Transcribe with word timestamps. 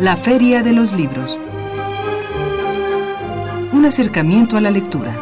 La 0.00 0.16
Feria 0.16 0.62
de 0.62 0.72
los 0.72 0.94
Libros. 0.94 1.38
Un 3.70 3.84
acercamiento 3.84 4.56
a 4.56 4.62
la 4.62 4.70
lectura. 4.70 5.14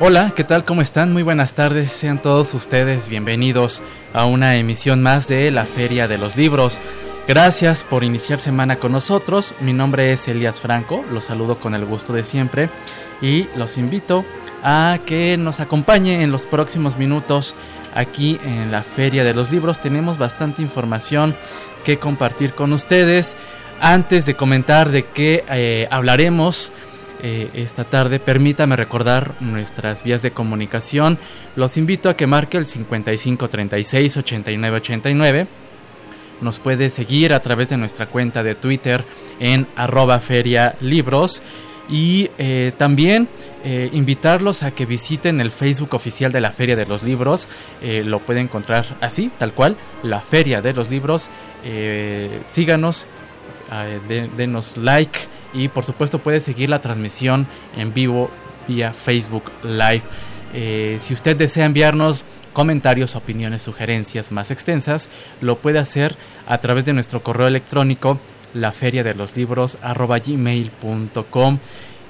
Hola, 0.00 0.32
¿qué 0.34 0.44
tal? 0.44 0.64
¿Cómo 0.64 0.80
están? 0.80 1.12
Muy 1.12 1.22
buenas 1.22 1.52
tardes. 1.52 1.92
Sean 1.92 2.20
todos 2.20 2.54
ustedes 2.54 3.10
bienvenidos 3.10 3.82
a 4.14 4.24
una 4.24 4.56
emisión 4.56 5.02
más 5.02 5.28
de 5.28 5.50
la 5.50 5.66
Feria 5.66 6.08
de 6.08 6.16
los 6.16 6.34
Libros. 6.34 6.80
Gracias 7.26 7.84
por 7.84 8.04
iniciar 8.04 8.38
semana 8.38 8.76
con 8.76 8.92
nosotros. 8.92 9.54
Mi 9.60 9.72
nombre 9.72 10.12
es 10.12 10.28
Elías 10.28 10.60
Franco, 10.60 11.02
los 11.10 11.24
saludo 11.24 11.58
con 11.58 11.74
el 11.74 11.86
gusto 11.86 12.12
de 12.12 12.22
siempre 12.22 12.68
y 13.22 13.48
los 13.56 13.78
invito 13.78 14.26
a 14.62 14.98
que 15.06 15.38
nos 15.38 15.58
acompañe 15.58 16.22
en 16.22 16.30
los 16.30 16.44
próximos 16.44 16.98
minutos 16.98 17.56
aquí 17.94 18.38
en 18.44 18.70
la 18.70 18.82
Feria 18.82 19.24
de 19.24 19.32
los 19.32 19.50
Libros. 19.50 19.80
Tenemos 19.80 20.18
bastante 20.18 20.60
información 20.60 21.34
que 21.82 21.98
compartir 21.98 22.52
con 22.52 22.74
ustedes. 22.74 23.34
Antes 23.80 24.26
de 24.26 24.34
comentar 24.34 24.90
de 24.90 25.06
qué 25.06 25.44
eh, 25.48 25.88
hablaremos, 25.90 26.72
eh, 27.22 27.48
esta 27.54 27.84
tarde, 27.84 28.20
permítame 28.20 28.76
recordar 28.76 29.32
nuestras 29.40 30.04
vías 30.04 30.20
de 30.20 30.32
comunicación. 30.32 31.18
Los 31.56 31.78
invito 31.78 32.10
a 32.10 32.16
que 32.18 32.26
marque 32.26 32.58
el 32.58 32.66
55 32.66 33.48
36 33.48 34.18
89 34.18 34.76
89. 34.76 35.63
Nos 36.44 36.60
puede 36.60 36.90
seguir 36.90 37.32
a 37.32 37.40
través 37.40 37.68
de 37.70 37.76
nuestra 37.76 38.06
cuenta 38.06 38.42
de 38.42 38.54
Twitter 38.54 39.04
en 39.40 39.66
arroba 39.74 40.20
feria 40.20 40.76
libros. 40.80 41.42
Y 41.88 42.30
eh, 42.38 42.72
también 42.78 43.28
eh, 43.64 43.90
invitarlos 43.92 44.62
a 44.62 44.70
que 44.70 44.86
visiten 44.86 45.40
el 45.40 45.50
Facebook 45.50 45.94
oficial 45.94 46.30
de 46.30 46.40
la 46.40 46.50
Feria 46.52 46.76
de 46.76 46.86
los 46.86 47.02
Libros. 47.02 47.48
lo 47.82 48.20
puede 48.20 48.40
encontrar 48.40 48.84
así, 49.00 49.30
tal 49.38 49.52
cual, 49.52 49.76
la 50.02 50.20
Feria 50.20 50.62
de 50.62 50.72
los 50.72 50.88
Libros. 50.88 51.30
síganos, 52.44 53.06
denos 53.98 54.76
like 54.76 55.18
y 55.54 55.68
por 55.68 55.84
supuesto 55.84 56.18
puede 56.18 56.40
seguir 56.40 56.68
la 56.68 56.80
transmisión 56.80 57.46
en 57.76 57.94
vivo 57.94 58.30
vía 58.68 58.92
Facebook 58.92 59.50
Live. 59.62 60.02
Eh, 60.56 60.98
si 61.00 61.14
usted 61.14 61.36
desea 61.36 61.64
enviarnos 61.64 62.24
comentarios, 62.54 63.16
opiniones, 63.16 63.60
sugerencias 63.60 64.32
más 64.32 64.50
extensas, 64.50 65.10
lo 65.42 65.58
puede 65.58 65.78
hacer 65.78 66.16
a 66.46 66.56
través 66.58 66.86
de 66.86 66.94
nuestro 66.94 67.22
correo 67.22 67.46
electrónico 67.46 68.18
la 68.54 68.72
feria 68.72 69.04
de 69.04 69.14
los 69.14 69.36
libros 69.36 69.78
gmail.com 69.82 71.58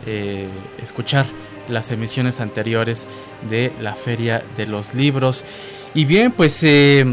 eh, 0.08 0.48
escuchar 0.82 1.28
las 1.68 1.92
emisiones 1.92 2.40
anteriores 2.40 3.06
de 3.48 3.72
la 3.80 3.94
Feria 3.94 4.42
de 4.58 4.66
los 4.66 4.96
Libros. 4.96 5.46
Y 5.94 6.06
bien, 6.06 6.32
pues 6.32 6.64
eh, 6.64 7.06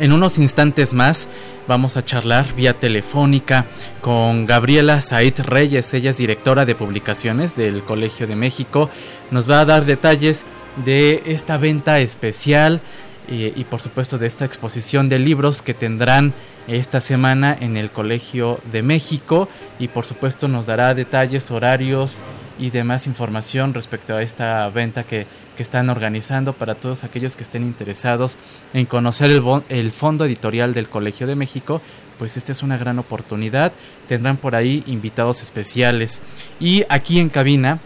en 0.00 0.12
unos 0.12 0.38
instantes 0.38 0.92
más 0.92 1.28
vamos 1.68 1.96
a 1.96 2.04
charlar 2.04 2.52
vía 2.56 2.80
telefónica 2.80 3.66
con 4.00 4.44
Gabriela 4.44 5.02
Said 5.02 5.38
Reyes. 5.38 5.94
Ella 5.94 6.10
es 6.10 6.16
directora 6.16 6.66
de 6.66 6.74
publicaciones 6.74 7.54
del 7.54 7.84
Colegio 7.84 8.26
de 8.26 8.34
México. 8.34 8.90
Nos 9.30 9.48
va 9.48 9.60
a 9.60 9.64
dar 9.64 9.84
detalles 9.84 10.44
de 10.84 11.22
esta 11.26 11.58
venta 11.58 12.00
especial 12.00 12.80
y, 13.28 13.58
y 13.58 13.64
por 13.64 13.80
supuesto 13.80 14.18
de 14.18 14.26
esta 14.26 14.44
exposición 14.44 15.08
de 15.08 15.18
libros 15.18 15.62
que 15.62 15.74
tendrán 15.74 16.34
esta 16.66 17.00
semana 17.00 17.56
en 17.58 17.76
el 17.76 17.90
Colegio 17.90 18.60
de 18.72 18.82
México. 18.82 19.48
Y 19.78 19.88
por 19.88 20.06
supuesto 20.06 20.48
nos 20.48 20.66
dará 20.66 20.94
detalles, 20.94 21.50
horarios 21.50 22.20
y 22.58 22.70
demás 22.70 23.06
información 23.06 23.74
respecto 23.74 24.14
a 24.14 24.22
esta 24.22 24.68
venta 24.70 25.04
que, 25.04 25.26
están 25.56 25.88
organizando 25.88 26.52
para 26.52 26.74
todos 26.74 27.04
aquellos 27.04 27.36
que 27.36 27.44
estén 27.44 27.62
interesados 27.62 28.36
en 28.72 28.86
conocer 28.86 29.30
el, 29.30 29.40
el 29.68 29.92
fondo 29.92 30.24
editorial 30.24 30.74
del 30.74 30.88
Colegio 30.88 31.28
de 31.28 31.36
México 31.36 31.80
pues 32.18 32.36
esta 32.36 32.52
es 32.52 32.62
una 32.62 32.76
gran 32.76 32.98
oportunidad. 32.98 33.72
Tendrán 34.08 34.36
por 34.36 34.54
ahí 34.54 34.82
invitados 34.86 35.42
especiales. 35.42 36.22
Y 36.60 36.84
aquí 36.88 37.20
en 37.20 37.28
cabina 37.28 37.80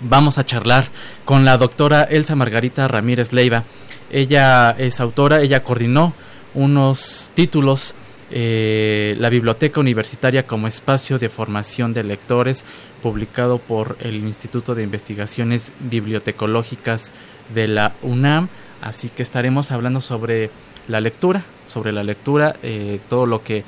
vamos 0.00 0.38
a 0.38 0.46
charlar 0.46 0.88
con 1.24 1.44
la 1.44 1.58
doctora 1.58 2.02
Elsa 2.02 2.36
Margarita 2.36 2.88
Ramírez 2.88 3.32
Leiva 3.32 3.64
ella 4.10 4.70
es 4.78 5.00
autora 5.00 5.40
ella 5.40 5.64
coordinó 5.64 6.14
unos 6.54 7.32
títulos 7.34 7.94
eh, 8.30 9.16
la 9.18 9.30
Biblioteca 9.30 9.80
Universitaria 9.80 10.46
como 10.46 10.66
espacio 10.66 11.18
de 11.18 11.30
formación 11.30 11.94
de 11.94 12.04
lectores, 12.04 12.64
publicado 13.02 13.58
por 13.58 13.96
el 14.00 14.16
Instituto 14.16 14.74
de 14.74 14.82
Investigaciones 14.82 15.72
Bibliotecológicas 15.80 17.10
de 17.54 17.68
la 17.68 17.94
UNAM. 18.02 18.48
Así 18.82 19.08
que 19.08 19.22
estaremos 19.22 19.70
hablando 19.70 20.02
sobre 20.02 20.50
la 20.88 21.00
lectura, 21.00 21.42
sobre 21.64 21.90
la 21.92 22.02
lectura, 22.02 22.56
eh, 22.62 23.00
todo 23.08 23.26
lo 23.26 23.42
que 23.42 23.64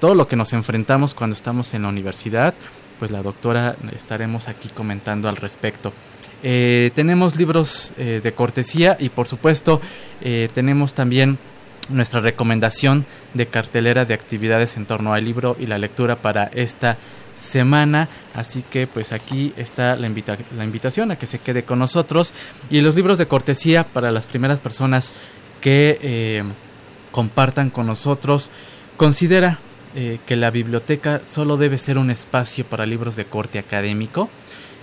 todo 0.00 0.14
lo 0.14 0.26
que 0.26 0.36
nos 0.36 0.54
enfrentamos 0.54 1.12
cuando 1.12 1.36
estamos 1.36 1.74
en 1.74 1.82
la 1.82 1.88
universidad, 1.88 2.54
pues 3.00 3.10
la 3.10 3.22
doctora 3.22 3.74
estaremos 3.96 4.46
aquí 4.46 4.68
comentando 4.68 5.28
al 5.28 5.34
respecto. 5.34 5.92
Eh, 6.42 6.92
tenemos 6.94 7.34
libros 7.36 7.92
de 7.96 8.32
cortesía 8.32 8.96
y 9.00 9.08
por 9.08 9.26
supuesto 9.26 9.80
tenemos 10.54 10.94
también 10.94 11.38
nuestra 11.90 12.20
recomendación 12.20 13.04
de 13.34 13.46
cartelera 13.46 14.04
de 14.04 14.14
actividades 14.14 14.76
en 14.76 14.86
torno 14.86 15.12
al 15.12 15.24
libro 15.24 15.56
y 15.58 15.66
la 15.66 15.78
lectura 15.78 16.16
para 16.16 16.44
esta 16.54 16.98
semana. 17.36 18.08
Así 18.34 18.62
que 18.62 18.86
pues 18.86 19.12
aquí 19.12 19.52
está 19.56 19.96
la, 19.96 20.06
invitación 20.06 21.10
a 21.10 21.16
que 21.16 21.26
se 21.26 21.38
quede 21.38 21.64
con 21.64 21.78
nosotros. 21.78 22.32
Y 22.70 22.80
los 22.80 22.94
libros 22.94 23.18
de 23.18 23.26
cortesía 23.26 23.84
para 23.84 24.10
las 24.10 24.26
primeras 24.26 24.60
personas 24.60 25.12
que 25.60 25.98
eh, 26.02 26.42
compartan 27.10 27.70
con 27.70 27.86
nosotros. 27.86 28.50
Considera 28.96 29.58
eh, 29.94 30.18
que 30.24 30.36
la 30.36 30.50
biblioteca 30.50 31.22
solo 31.24 31.56
debe 31.56 31.76
ser 31.76 31.98
un 31.98 32.10
espacio 32.10 32.64
para 32.64 32.86
libros 32.86 33.16
de 33.16 33.24
corte 33.24 33.58
académico. 33.58 34.30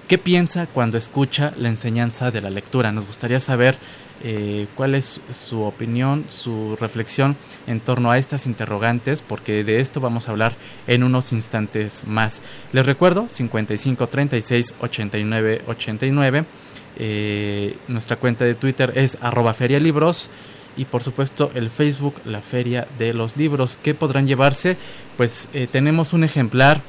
¿Qué 0.08 0.18
piensa 0.18 0.68
cuando 0.68 0.98
escucha 0.98 1.54
la 1.58 1.70
enseñanza 1.70 2.30
de 2.30 2.42
la 2.42 2.50
lectura? 2.50 2.92
Nos 2.92 3.08
gustaría 3.08 3.40
saber 3.40 3.78
eh, 4.22 4.68
cuál 4.76 4.96
es 4.96 5.22
su 5.32 5.62
opinión, 5.62 6.26
su 6.30 6.76
reflexión 6.76 7.38
en 7.68 7.80
torno 7.80 8.12
a 8.12 8.18
estas 8.18 8.48
interrogantes, 8.48 9.22
porque 9.22 9.64
de 9.64 9.80
esto 9.80 10.02
vamos 10.02 10.28
a 10.28 10.32
hablar 10.32 10.56
en 10.88 11.04
unos 11.04 11.32
instantes 11.32 12.04
más. 12.06 12.42
Les 12.74 12.86
recuerdo, 12.86 13.30
55 13.30 14.08
36 14.08 14.76
89 14.82 15.62
89. 15.68 16.46
nuestra 17.88 18.18
cuenta 18.18 18.44
de 18.44 18.56
Twitter 18.56 18.92
es 18.96 19.18
arroba 19.22 19.54
ferialibros 19.54 20.32
y 20.78 20.86
por 20.86 21.04
supuesto 21.04 21.52
el 21.56 21.70
Facebook, 21.70 22.16
la 22.24 22.42
Feria 22.42 22.88
de 22.98 23.14
los 23.14 23.36
Libros. 23.36 23.78
¿Qué 23.82 23.94
podrán 23.94 24.28
llevarse? 24.28 24.78
Pues 25.18 25.50
eh, 25.54 25.68
tenemos 25.70 26.14
un 26.14 26.24
ejemplar 26.24 26.82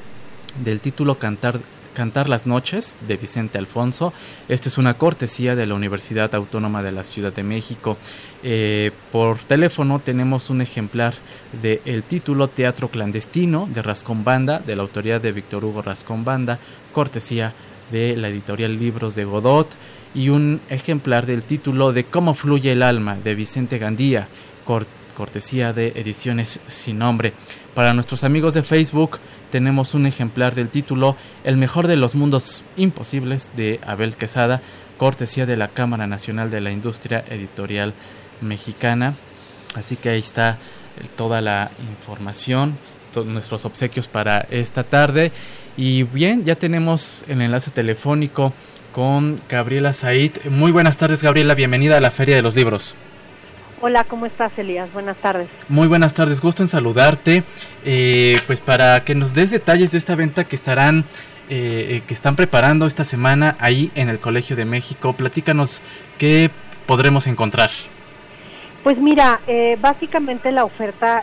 del 0.63 0.81
título 0.81 1.19
Cantar 1.19 1.61
Cantar 1.99 2.29
las 2.29 2.47
Noches 2.47 2.97
de 3.09 3.17
Vicente 3.17 3.59
Alfonso. 3.59 4.13
Esta 4.49 4.69
es 4.69 4.79
una 4.79 4.95
cortesía 4.95 5.57
de 5.57 5.67
la 5.67 5.75
Universidad 5.75 6.33
Autónoma 6.33 6.85
de 6.85 6.93
la 6.93 7.03
Ciudad 7.03 7.33
de 7.33 7.43
México. 7.43 7.97
Eh, 8.45 8.93
por 9.11 9.39
teléfono 9.39 9.99
tenemos 9.99 10.49
un 10.49 10.61
ejemplar 10.61 11.15
del 11.61 11.81
el 11.87 12.05
título 12.05 12.47
Teatro 12.47 12.89
Clandestino 12.89 13.69
de 13.75 13.83
Rascón 13.83 14.23
Banda, 14.23 14.61
de 14.61 14.77
la 14.77 14.83
autoridad 14.83 15.21
de 15.21 15.33
Víctor 15.33 15.65
Hugo 15.65 15.83
Rascón 15.83 16.25
Banda, 16.25 16.61
cortesía 16.93 17.53
de 17.91 18.17
la 18.17 18.29
editorial 18.29 18.79
Libros 18.79 19.15
de 19.15 19.25
Godot, 19.25 19.69
y 20.15 20.31
un 20.31 20.61
ejemplar 20.69 21.27
del 21.27 21.43
título 21.43 21.93
de 21.93 22.05
Cómo 22.05 22.35
fluye 22.35 22.73
el 22.73 22.83
alma 22.83 23.17
de 23.17 23.35
Vicente 23.35 23.79
Gandía, 23.79 24.29
cortesía 25.17 25.73
de 25.73 25.89
Ediciones 25.97 26.61
Sin 26.67 26.99
Nombre. 26.99 27.33
Para 27.75 27.95
nuestros 27.95 28.25
amigos 28.25 28.55
de 28.55 28.63
Facebook 28.63 29.19
tenemos 29.51 29.95
un 29.95 30.07
ejemplar 30.07 30.55
del 30.55 30.69
título 30.69 31.17
El 31.45 31.57
mejor 31.57 31.87
de 31.87 31.97
los 31.97 32.15
mundos 32.15 32.65
imposibles 32.77 33.51
de 33.57 33.81
Abel 33.87 34.17
Quesada, 34.17 34.63
cortesía 34.97 35.47
de 35.47 35.57
la 35.57 35.69
Cámara 35.69 36.07
Nacional 36.07 36.51
de 36.51 36.61
la 36.61 36.73
Industria 36.73 37.25
Editorial 37.29 37.95
Mexicana. 38.41 39.15
Así 39.75 39.97
que 39.97 40.11
ahí 40.11 40.19
está 40.19 40.53
eh, 40.53 41.07
toda 41.17 41.41
la 41.41 41.71
información, 41.91 42.77
nuestros 43.25 43.65
obsequios 43.65 44.09
para 44.09 44.47
esta 44.51 44.85
tarde. 44.85 45.33
Y 45.77 46.03
bien, 46.03 46.45
ya 46.45 46.57
tenemos 46.57 47.25
el 47.29 47.41
enlace 47.41 47.71
telefónico 47.71 48.53
con 48.93 49.41
Gabriela 49.49 49.93
Said. 49.93 50.45
Muy 50.51 50.73
buenas 50.73 50.97
tardes, 50.97 51.23
Gabriela. 51.23 51.55
Bienvenida 51.55 51.97
a 51.97 52.01
la 52.01 52.11
Feria 52.11 52.35
de 52.35 52.43
los 52.43 52.57
Libros. 52.57 52.97
Hola, 53.81 54.03
¿cómo 54.03 54.27
estás, 54.27 54.51
Elías? 54.59 54.93
Buenas 54.93 55.17
tardes. 55.19 55.49
Muy 55.69 55.87
buenas 55.87 56.13
tardes, 56.13 56.41
gusto 56.41 56.65
en 56.65 56.69
saludarte. 56.69 57.45
Eh, 57.85 58.37
pues 58.49 58.61
para 58.61 59.05
que 59.05 59.15
nos 59.15 59.35
des 59.35 59.53
detalles 59.53 59.93
de 59.93 59.99
esta 59.99 60.17
venta 60.17 60.43
que 60.43 60.57
estarán, 60.57 61.05
eh, 61.49 61.87
eh, 61.91 62.03
que 62.05 62.13
están 62.13 62.35
preparando 62.35 62.87
esta 62.87 63.05
semana 63.05 63.57
ahí 63.61 63.93
en 63.95 64.09
el 64.09 64.19
Colegio 64.19 64.57
de 64.57 64.65
México, 64.65 65.13
platícanos 65.13 65.81
qué 66.19 66.51
podremos 66.87 67.29
encontrar. 67.29 67.71
Pues 68.83 68.99
mira, 68.99 69.41
básicamente 69.81 70.51
la 70.51 70.65
oferta 70.65 71.23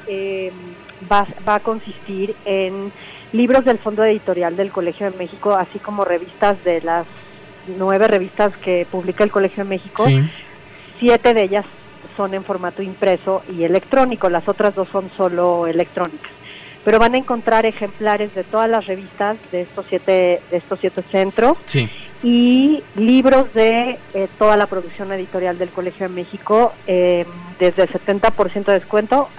va, 1.11 1.27
va 1.47 1.55
a 1.55 1.59
consistir 1.59 2.35
en 2.45 2.91
libros 3.33 3.65
del 3.65 3.77
Fondo 3.79 4.03
Editorial 4.03 4.55
del 4.55 4.71
Colegio 4.71 5.09
de 5.11 5.17
México, 5.17 5.53
así 5.53 5.79
como 5.79 6.05
revistas 6.05 6.63
de 6.63 6.81
las 6.81 7.05
nueve 7.77 8.07
revistas 8.07 8.55
que 8.57 8.87
publica 8.89 9.23
el 9.23 9.31
Colegio 9.31 9.63
de 9.63 9.69
México. 9.69 10.05
Siete 10.99 11.33
de 11.33 11.43
ellas 11.43 11.65
son 12.15 12.33
en 12.33 12.43
formato 12.43 12.81
impreso 12.81 13.43
y 13.51 13.63
electrónico, 13.63 14.29
las 14.29 14.47
otras 14.47 14.75
dos 14.75 14.87
son 14.89 15.09
solo 15.17 15.67
electrónicas. 15.67 16.31
Pero 16.85 16.99
van 16.99 17.15
a 17.15 17.17
encontrar 17.17 17.65
ejemplares 17.65 18.33
de 18.35 18.43
todas 18.43 18.69
las 18.69 18.85
revistas 18.85 19.37
de 19.51 19.61
estos 19.61 19.85
siete, 19.89 20.41
de 20.51 20.57
estos 20.57 20.79
siete 20.79 21.03
centros 21.11 21.57
y 22.23 22.83
libros 22.95 23.53
de 23.53 23.97
eh, 24.13 24.27
toda 24.37 24.55
la 24.55 24.67
producción 24.67 25.11
editorial 25.11 25.57
del 25.57 25.69
Colegio 25.69 26.07
de 26.07 26.13
México, 26.13 26.73
eh, 26.87 27.25
desde 27.59 27.83
el 27.83 27.89
70% 27.89 28.65
de 28.65 28.73
descuento 28.73 29.29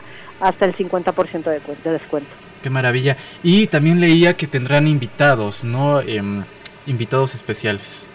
hasta 0.40 0.64
el 0.64 0.76
50% 0.76 1.44
de, 1.44 1.60
de 1.84 1.90
descuento. 1.90 2.30
Qué 2.62 2.70
maravilla. 2.70 3.16
Y 3.42 3.66
también 3.66 4.00
leía 4.00 4.36
que 4.36 4.46
tendrán 4.46 4.86
invitados, 4.86 5.64
¿no? 5.64 6.00
Em, 6.00 6.44
invitados 6.86 7.34
especiales. 7.34 8.08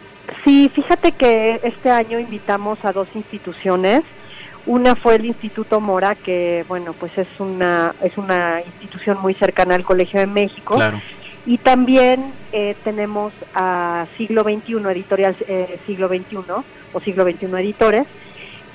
Sí, 0.44 0.72
fíjate 0.74 1.12
que 1.12 1.60
este 1.64 1.90
año 1.90 2.20
invitamos 2.20 2.80
a 2.84 2.92
dos 2.92 3.08
instituciones 3.16 4.04
una 4.66 4.96
fue 4.96 5.16
el 5.16 5.26
Instituto 5.26 5.80
Mora, 5.80 6.16
que 6.16 6.66
bueno, 6.68 6.94
pues 6.94 7.18
es 7.18 7.28
una 7.40 7.96
es 8.04 8.18
una 8.18 8.62
institución 8.62 9.18
muy 9.20 9.34
cercana 9.34 9.76
al 9.76 9.84
Colegio 9.84 10.20
de 10.20 10.28
México. 10.28 10.78
Y 11.46 11.58
también 11.58 12.34
eh, 12.52 12.76
tenemos 12.84 13.34
a 13.56 14.06
Siglo 14.16 14.44
XXI, 14.44 14.76
Editorial 14.92 15.36
eh, 15.48 15.80
Siglo 15.88 16.08
XXI 16.08 16.38
o 16.94 17.00
Siglo 17.00 17.24
XXI 17.24 17.46
Editores. 17.58 18.06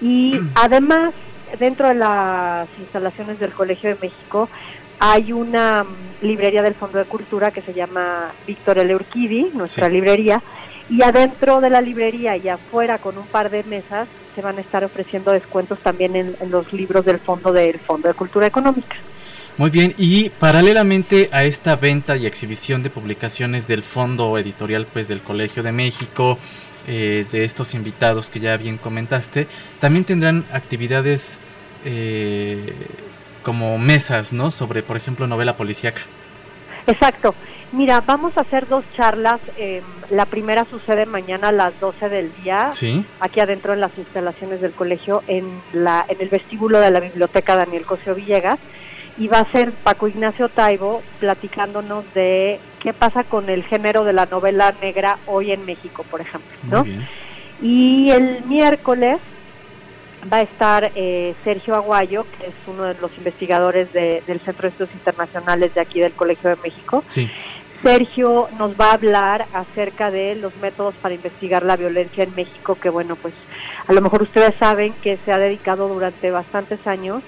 Y 0.00 0.40
además, 0.56 1.14
dentro 1.58 1.88
de 1.88 1.94
las 1.94 2.68
instalaciones 2.78 3.38
del 3.38 3.52
Colegio 3.52 3.90
de 3.90 3.96
México, 4.00 4.48
hay 4.98 5.32
una 5.32 5.84
mm, 5.84 6.26
librería 6.26 6.62
del 6.62 6.74
Fondo 6.74 6.98
de 6.98 7.04
Cultura 7.04 7.50
que 7.50 7.62
se 7.62 7.74
llama 7.74 8.32
Víctor 8.46 8.78
L. 8.78 8.94
Urquidi, 8.94 9.50
nuestra 9.54 9.88
librería, 9.88 10.42
y 10.88 11.02
adentro 11.02 11.60
de 11.60 11.70
la 11.70 11.80
librería 11.80 12.36
y 12.36 12.48
afuera 12.48 12.98
con 12.98 13.18
un 13.18 13.26
par 13.26 13.50
de 13.50 13.64
mesas 13.64 14.08
se 14.34 14.42
van 14.42 14.58
a 14.58 14.60
estar 14.60 14.84
ofreciendo 14.84 15.32
descuentos 15.32 15.78
también 15.80 16.14
en, 16.14 16.50
los 16.50 16.72
libros 16.72 17.04
del 17.04 17.18
fondo 17.18 17.52
del 17.52 17.78
Fondo 17.78 18.08
de 18.08 18.14
Cultura 18.14 18.46
Económica. 18.46 18.96
Muy 19.56 19.70
bien, 19.70 19.94
y 19.96 20.28
paralelamente 20.28 21.30
a 21.32 21.44
esta 21.44 21.76
venta 21.76 22.18
y 22.18 22.26
exhibición 22.26 22.82
de 22.82 22.90
publicaciones 22.90 23.66
del 23.66 23.82
Fondo 23.82 24.36
Editorial 24.36 24.86
pues, 24.92 25.08
del 25.08 25.22
Colegio 25.22 25.62
de 25.62 25.72
México, 25.72 26.38
eh, 26.86 27.24
de 27.32 27.44
estos 27.44 27.72
invitados 27.72 28.28
que 28.28 28.38
ya 28.38 28.58
bien 28.58 28.76
comentaste, 28.76 29.48
también 29.80 30.04
tendrán 30.04 30.44
actividades 30.52 31.38
eh, 31.86 32.74
como 33.42 33.78
mesas, 33.78 34.32
¿no? 34.32 34.50
Sobre, 34.50 34.82
por 34.82 34.96
ejemplo, 34.96 35.28
novela 35.28 35.56
policíaca. 35.56 36.02
Exacto. 36.88 37.34
Mira, 37.70 38.00
vamos 38.00 38.36
a 38.36 38.40
hacer 38.40 38.66
dos 38.66 38.84
charlas. 38.96 39.40
Em, 39.56 39.84
la 40.10 40.26
primera 40.26 40.64
sucede 40.68 41.06
mañana 41.06 41.48
a 41.48 41.52
las 41.52 41.78
12 41.78 42.08
del 42.08 42.32
día, 42.42 42.70
aquí 43.20 43.40
adentro 43.40 43.72
en 43.72 43.80
las 43.80 43.96
instalaciones 43.96 44.60
del 44.60 44.72
colegio, 44.72 45.22
en, 45.28 45.60
la, 45.72 46.04
en 46.08 46.20
el 46.20 46.28
vestíbulo 46.28 46.80
de 46.80 46.90
la 46.90 47.00
biblioteca 47.00 47.54
Daniel 47.54 47.86
Cosio 47.86 48.14
Villegas. 48.14 48.58
Y 49.18 49.28
va 49.28 49.38
a 49.38 49.52
ser 49.52 49.72
Paco 49.72 50.08
Ignacio 50.08 50.48
Taibo 50.48 51.02
platicándonos 51.20 52.04
de 52.14 52.60
qué 52.80 52.92
pasa 52.92 53.24
con 53.24 53.48
el 53.48 53.62
género 53.64 54.04
de 54.04 54.12
la 54.12 54.26
novela 54.26 54.74
negra 54.82 55.18
hoy 55.26 55.52
en 55.52 55.64
México, 55.64 56.04
por 56.10 56.20
ejemplo. 56.20 56.56
¿no? 56.64 56.84
Y 57.62 58.10
el 58.10 58.44
miércoles 58.44 59.18
va 60.32 60.38
a 60.38 60.42
estar 60.42 60.92
eh, 60.94 61.34
Sergio 61.44 61.74
Aguayo, 61.74 62.26
que 62.38 62.46
es 62.46 62.54
uno 62.66 62.84
de 62.84 62.94
los 62.94 63.10
investigadores 63.16 63.92
del 63.92 64.40
Centro 64.40 64.62
de 64.62 64.68
Estudios 64.68 64.94
Internacionales 64.94 65.74
de 65.74 65.80
aquí 65.80 66.00
del 66.00 66.12
Colegio 66.12 66.50
de 66.50 66.56
México. 66.56 67.04
Sí. 67.06 67.30
Sergio 67.82 68.48
nos 68.58 68.72
va 68.72 68.90
a 68.90 68.94
hablar 68.94 69.46
acerca 69.52 70.10
de 70.10 70.34
los 70.34 70.54
métodos 70.56 70.94
para 71.00 71.14
investigar 71.14 71.62
la 71.62 71.76
violencia 71.76 72.24
en 72.24 72.34
México, 72.34 72.76
que 72.80 72.88
bueno, 72.88 73.16
pues 73.16 73.34
a 73.86 73.92
lo 73.92 74.00
mejor 74.00 74.22
ustedes 74.22 74.54
saben 74.58 74.92
que 75.02 75.18
se 75.24 75.32
ha 75.32 75.38
dedicado 75.38 75.88
durante 75.88 76.30
bastantes 76.30 76.84
años 76.86 77.22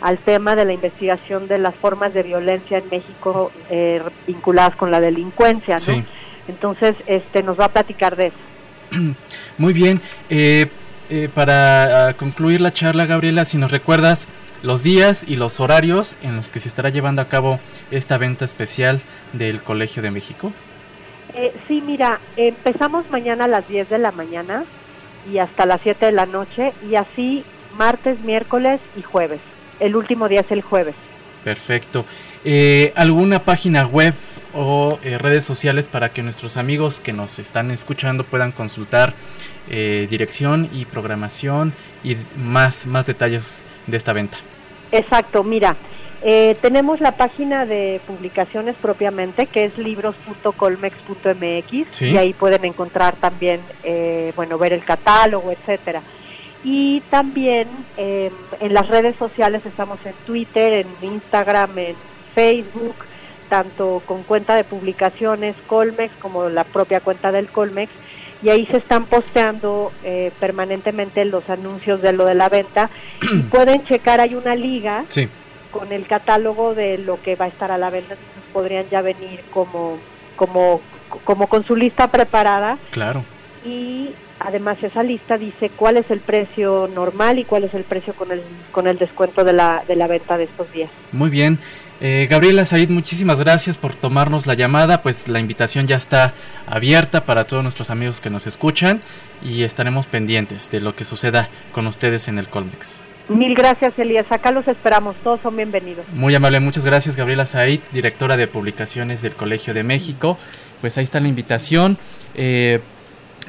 al 0.00 0.18
tema 0.18 0.56
de 0.56 0.64
la 0.64 0.72
investigación 0.72 1.46
de 1.46 1.58
las 1.58 1.74
formas 1.74 2.14
de 2.14 2.22
violencia 2.22 2.78
en 2.78 2.88
México 2.90 3.52
eh, 3.68 4.02
vinculadas 4.26 4.74
con 4.76 4.90
la 4.90 5.00
delincuencia, 5.00 5.76
¿no? 5.86 6.02
Entonces, 6.48 6.96
este, 7.06 7.42
nos 7.42 7.60
va 7.60 7.66
a 7.66 7.72
platicar 7.72 8.16
de 8.16 8.28
eso. 8.28 8.36
Muy 9.58 9.72
bien. 9.72 10.00
Eh, 10.30 10.66
eh, 11.10 11.28
para 11.32 12.08
ah, 12.08 12.14
concluir 12.14 12.60
la 12.60 12.72
charla, 12.72 13.06
Gabriela, 13.06 13.44
si 13.44 13.58
nos 13.58 13.72
recuerdas 13.72 14.28
los 14.62 14.82
días 14.82 15.24
y 15.26 15.36
los 15.36 15.58
horarios 15.60 16.16
en 16.22 16.36
los 16.36 16.50
que 16.50 16.60
se 16.60 16.68
estará 16.68 16.90
llevando 16.90 17.22
a 17.22 17.28
cabo 17.28 17.58
esta 17.90 18.18
venta 18.18 18.44
especial 18.44 19.02
del 19.32 19.62
Colegio 19.62 20.02
de 20.02 20.10
México. 20.10 20.52
Eh, 21.34 21.52
sí, 21.68 21.82
mira, 21.84 22.20
empezamos 22.36 23.08
mañana 23.10 23.44
a 23.44 23.48
las 23.48 23.68
10 23.68 23.88
de 23.88 23.98
la 23.98 24.12
mañana 24.12 24.64
y 25.30 25.38
hasta 25.38 25.66
las 25.66 25.80
7 25.82 26.06
de 26.06 26.12
la 26.12 26.26
noche 26.26 26.72
y 26.88 26.96
así 26.96 27.44
martes, 27.76 28.20
miércoles 28.20 28.80
y 28.96 29.02
jueves. 29.02 29.40
El 29.78 29.96
último 29.96 30.28
día 30.28 30.40
es 30.40 30.50
el 30.50 30.62
jueves. 30.62 30.94
Perfecto. 31.44 32.04
Eh, 32.44 32.92
¿Alguna 32.96 33.40
página 33.40 33.86
web 33.86 34.14
o 34.54 34.98
eh, 35.02 35.18
redes 35.18 35.44
sociales 35.44 35.86
para 35.86 36.12
que 36.12 36.22
nuestros 36.22 36.56
amigos 36.56 37.00
que 37.00 37.12
nos 37.12 37.38
están 37.38 37.70
escuchando 37.70 38.24
puedan 38.24 38.50
consultar 38.52 39.12
eh, 39.68 40.06
dirección 40.10 40.70
y 40.72 40.86
programación 40.86 41.74
y 42.02 42.16
más, 42.36 42.86
más 42.86 43.04
detalles 43.06 43.62
de 43.86 43.96
esta 43.96 44.12
venta. 44.12 44.38
Exacto, 44.92 45.44
mira, 45.44 45.76
eh, 46.22 46.56
tenemos 46.60 47.00
la 47.00 47.16
página 47.16 47.64
de 47.64 48.00
publicaciones 48.06 48.76
propiamente 48.76 49.46
que 49.46 49.64
es 49.64 49.78
libros.colmex.mx 49.78 52.02
y 52.02 52.16
ahí 52.16 52.32
pueden 52.32 52.64
encontrar 52.64 53.14
también, 53.16 53.60
bueno, 54.34 54.58
ver 54.58 54.72
el 54.72 54.82
catálogo, 54.84 55.52
etcétera. 55.52 56.02
Y 56.62 57.00
también 57.08 57.68
en 57.96 58.74
las 58.74 58.86
redes 58.88 59.16
sociales 59.16 59.64
estamos 59.64 59.98
en 60.04 60.12
Twitter, 60.26 60.74
en 60.74 60.88
Instagram, 61.00 61.78
en 61.78 61.96
Facebook, 62.34 62.96
tanto 63.50 64.00
con 64.06 64.22
cuenta 64.22 64.54
de 64.54 64.64
publicaciones 64.64 65.54
Colmex 65.66 66.14
como 66.22 66.48
la 66.48 66.64
propia 66.64 67.00
cuenta 67.00 67.32
del 67.32 67.48
Colmex 67.48 67.92
y 68.42 68.48
ahí 68.48 68.64
se 68.66 68.78
están 68.78 69.04
posteando 69.04 69.92
eh, 70.02 70.32
permanentemente 70.40 71.24
los 71.26 71.50
anuncios 71.50 72.00
de 72.00 72.14
lo 72.14 72.24
de 72.24 72.34
la 72.34 72.48
venta. 72.48 72.88
Y 73.20 73.42
pueden 73.50 73.84
checar 73.84 74.20
hay 74.20 74.34
una 74.34 74.54
liga 74.54 75.04
con 75.70 75.92
el 75.92 76.06
catálogo 76.06 76.74
de 76.74 76.96
lo 76.96 77.20
que 77.20 77.36
va 77.36 77.44
a 77.44 77.48
estar 77.48 77.70
a 77.70 77.76
la 77.76 77.90
venta 77.90 78.14
entonces 78.14 78.42
podrían 78.52 78.88
ya 78.88 79.02
venir 79.02 79.40
como 79.52 79.98
como 80.36 80.80
como 81.24 81.48
con 81.48 81.64
su 81.66 81.76
lista 81.76 82.08
preparada. 82.08 82.78
Claro. 82.92 83.24
Y 83.64 84.10
además 84.38 84.82
esa 84.82 85.02
lista 85.02 85.36
dice 85.36 85.70
cuál 85.76 85.96
es 85.98 86.10
el 86.10 86.20
precio 86.20 86.88
normal 86.94 87.38
y 87.38 87.44
cuál 87.44 87.64
es 87.64 87.74
el 87.74 87.84
precio 87.84 88.14
con 88.14 88.32
el 88.32 88.42
con 88.72 88.86
el 88.86 88.96
descuento 88.96 89.44
de 89.44 89.52
la 89.52 89.82
de 89.86 89.96
la 89.96 90.06
venta 90.06 90.38
de 90.38 90.44
estos 90.44 90.72
días. 90.72 90.90
Muy 91.12 91.30
bien 91.30 91.58
Eh, 92.02 92.28
Gabriela 92.30 92.64
Said, 92.64 92.88
muchísimas 92.88 93.38
gracias 93.38 93.76
por 93.76 93.94
tomarnos 93.94 94.46
la 94.46 94.54
llamada. 94.54 95.02
Pues 95.02 95.28
la 95.28 95.38
invitación 95.38 95.86
ya 95.86 95.96
está 95.96 96.32
abierta 96.66 97.26
para 97.26 97.44
todos 97.44 97.62
nuestros 97.62 97.90
amigos 97.90 98.20
que 98.20 98.30
nos 98.30 98.46
escuchan 98.46 99.02
y 99.42 99.64
estaremos 99.64 100.06
pendientes 100.06 100.70
de 100.70 100.80
lo 100.80 100.94
que 100.94 101.04
suceda 101.04 101.50
con 101.72 101.86
ustedes 101.86 102.28
en 102.28 102.38
el 102.38 102.48
Colmex. 102.48 103.04
Mil 103.28 103.54
gracias, 103.54 103.96
Elías. 103.98 104.26
Acá 104.30 104.50
los 104.50 104.66
esperamos. 104.66 105.14
Todos 105.22 105.40
son 105.42 105.56
bienvenidos. 105.56 106.04
Muy 106.14 106.34
amable. 106.34 106.58
Muchas 106.58 106.84
gracias, 106.84 107.16
Gabriela 107.16 107.46
Said, 107.46 107.80
directora 107.92 108.36
de 108.36 108.48
publicaciones 108.48 109.22
del 109.22 109.34
Colegio 109.34 109.74
de 109.74 109.84
México. 109.84 110.38
Pues 110.80 110.96
ahí 110.96 111.04
está 111.04 111.20
la 111.20 111.28
invitación. 111.28 111.98
Eh, 112.34 112.80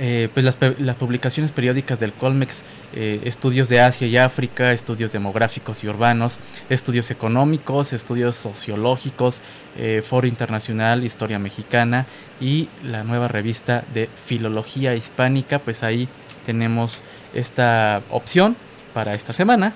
eh, 0.04 0.30
pues 0.34 0.44
las, 0.44 0.96
publicaciones 0.96 1.52
periódicas 1.52 2.00
del 2.00 2.12
Colmex, 2.12 2.64
eh, 2.92 3.22
estudios 3.24 3.70
de 3.70 3.82
Asia 3.82 4.08
y 4.08 4.18
África, 4.18 4.72
estudios 4.72 5.12
demográficos 5.12 5.84
y 5.84 5.88
urbanos, 5.88 6.40
estudios 6.72 7.12
económicos, 7.12 7.94
estudios 7.94 8.36
sociológicos, 8.36 9.44
eh, 9.78 10.02
Foro 10.04 10.26
Internacional, 10.26 11.04
Historia 11.04 11.38
Mexicana 11.38 12.08
y 12.40 12.68
la 12.84 13.04
nueva 13.04 13.28
revista 13.28 13.84
de 13.94 14.10
Filología 14.26 14.96
Hispánica, 14.96 15.60
pues 15.60 15.84
ahí 15.84 16.08
tenemos 16.48 17.04
esta 17.36 18.02
opción 18.10 18.56
para 18.96 19.14
esta 19.14 19.34
semana. 19.34 19.76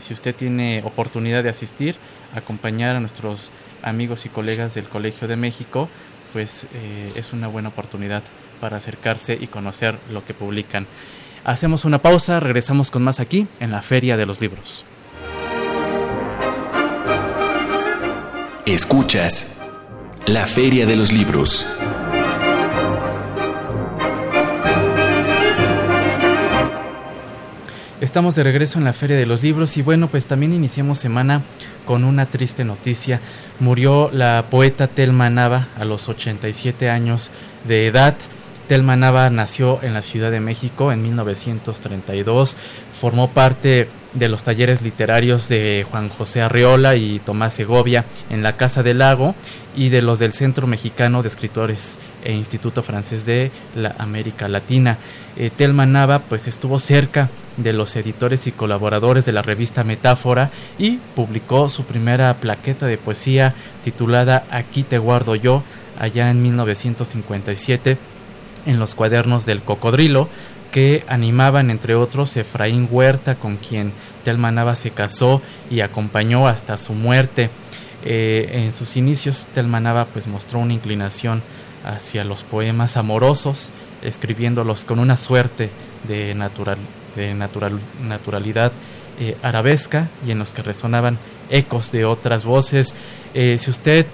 si 0.00 0.12
usted 0.12 0.34
tiene 0.34 0.82
oportunidad 0.84 1.44
de 1.44 1.50
asistir, 1.50 1.94
acompañar 2.34 2.96
a 2.96 3.00
nuestros 3.00 3.52
amigos 3.82 4.26
y 4.26 4.28
colegas 4.28 4.74
del 4.74 4.88
Colegio 4.88 5.28
de 5.28 5.36
México, 5.36 5.88
pues 6.32 6.66
es 7.14 7.32
una 7.32 7.46
buena 7.46 7.68
oportunidad 7.68 8.22
para 8.62 8.76
acercarse 8.76 9.36
y 9.38 9.48
conocer 9.48 9.98
lo 10.12 10.24
que 10.24 10.34
publican. 10.34 10.86
Hacemos 11.42 11.84
una 11.84 11.98
pausa, 11.98 12.38
regresamos 12.38 12.92
con 12.92 13.02
más 13.02 13.18
aquí 13.18 13.48
en 13.58 13.72
la 13.72 13.82
Feria 13.82 14.16
de 14.16 14.24
los 14.24 14.40
Libros. 14.40 14.84
Escuchas 18.64 19.60
la 20.26 20.46
Feria 20.46 20.86
de 20.86 20.94
los 20.94 21.12
Libros. 21.12 21.66
Estamos 28.00 28.36
de 28.36 28.44
regreso 28.44 28.78
en 28.78 28.84
la 28.84 28.92
Feria 28.92 29.16
de 29.16 29.26
los 29.26 29.42
Libros 29.42 29.76
y 29.76 29.82
bueno, 29.82 30.06
pues 30.06 30.26
también 30.26 30.52
iniciamos 30.52 30.98
semana 30.98 31.42
con 31.84 32.04
una 32.04 32.26
triste 32.26 32.64
noticia. 32.64 33.20
Murió 33.58 34.08
la 34.12 34.44
poeta 34.50 34.86
Telma 34.86 35.30
Nava 35.30 35.66
a 35.76 35.84
los 35.84 36.08
87 36.08 36.90
años 36.90 37.32
de 37.66 37.88
edad. 37.88 38.14
Telma 38.72 38.96
Nava 38.96 39.28
nació 39.28 39.80
en 39.82 39.92
la 39.92 40.00
Ciudad 40.00 40.30
de 40.30 40.40
México 40.40 40.92
en 40.92 41.02
1932, 41.02 42.56
formó 42.98 43.28
parte 43.28 43.86
de 44.14 44.30
los 44.30 44.44
talleres 44.44 44.80
literarios 44.80 45.46
de 45.50 45.84
Juan 45.90 46.08
José 46.08 46.40
Arreola 46.40 46.96
y 46.96 47.18
Tomás 47.18 47.52
Segovia 47.52 48.06
en 48.30 48.42
la 48.42 48.56
Casa 48.56 48.82
del 48.82 49.00
Lago 49.00 49.34
y 49.76 49.90
de 49.90 50.00
los 50.00 50.18
del 50.18 50.32
Centro 50.32 50.66
Mexicano 50.66 51.22
de 51.22 51.28
Escritores 51.28 51.98
e 52.24 52.32
Instituto 52.32 52.82
Francés 52.82 53.26
de 53.26 53.50
la 53.74 53.94
América 53.98 54.48
Latina. 54.48 54.96
Eh, 55.36 55.50
Telma 55.54 55.84
Nava 55.84 56.20
pues 56.20 56.46
estuvo 56.46 56.78
cerca 56.78 57.28
de 57.58 57.74
los 57.74 57.94
editores 57.94 58.46
y 58.46 58.52
colaboradores 58.52 59.26
de 59.26 59.32
la 59.32 59.42
revista 59.42 59.84
Metáfora 59.84 60.50
y 60.78 60.96
publicó 61.14 61.68
su 61.68 61.84
primera 61.84 62.32
plaqueta 62.38 62.86
de 62.86 62.96
poesía 62.96 63.54
titulada 63.84 64.44
Aquí 64.50 64.82
te 64.82 64.96
guardo 64.96 65.34
yo 65.34 65.62
allá 65.98 66.30
en 66.30 66.42
1957 66.42 68.11
en 68.66 68.78
los 68.78 68.94
cuadernos 68.94 69.46
del 69.46 69.62
cocodrilo 69.62 70.28
que 70.72 71.04
animaban 71.06 71.70
entre 71.70 71.94
otros 71.94 72.36
Efraín 72.36 72.88
Huerta 72.90 73.36
con 73.36 73.58
quien 73.58 73.92
Telma 74.24 74.50
Nava 74.50 74.74
se 74.74 74.90
casó 74.90 75.42
y 75.70 75.80
acompañó 75.80 76.48
hasta 76.48 76.76
su 76.78 76.94
muerte. 76.94 77.50
Eh, 78.04 78.64
en 78.64 78.72
sus 78.72 78.96
inicios 78.96 79.46
Telma 79.54 79.78
Nava 79.78 80.06
pues 80.06 80.26
mostró 80.26 80.58
una 80.58 80.72
inclinación 80.72 81.42
hacia 81.84 82.24
los 82.24 82.42
poemas 82.42 82.96
amorosos, 82.96 83.70
escribiéndolos 84.02 84.84
con 84.84 84.98
una 84.98 85.16
suerte 85.16 85.70
de, 86.08 86.34
natural, 86.34 86.78
de 87.16 87.34
natural, 87.34 87.78
naturalidad 88.02 88.72
eh, 89.20 89.36
arabesca 89.42 90.08
y 90.26 90.30
en 90.30 90.38
los 90.38 90.52
que 90.52 90.62
resonaban 90.62 91.18
ecos 91.50 91.92
de 91.92 92.06
otras 92.06 92.44
voces. 92.44 92.94
Eh, 93.34 93.58
si 93.58 93.70
usted 93.70 94.06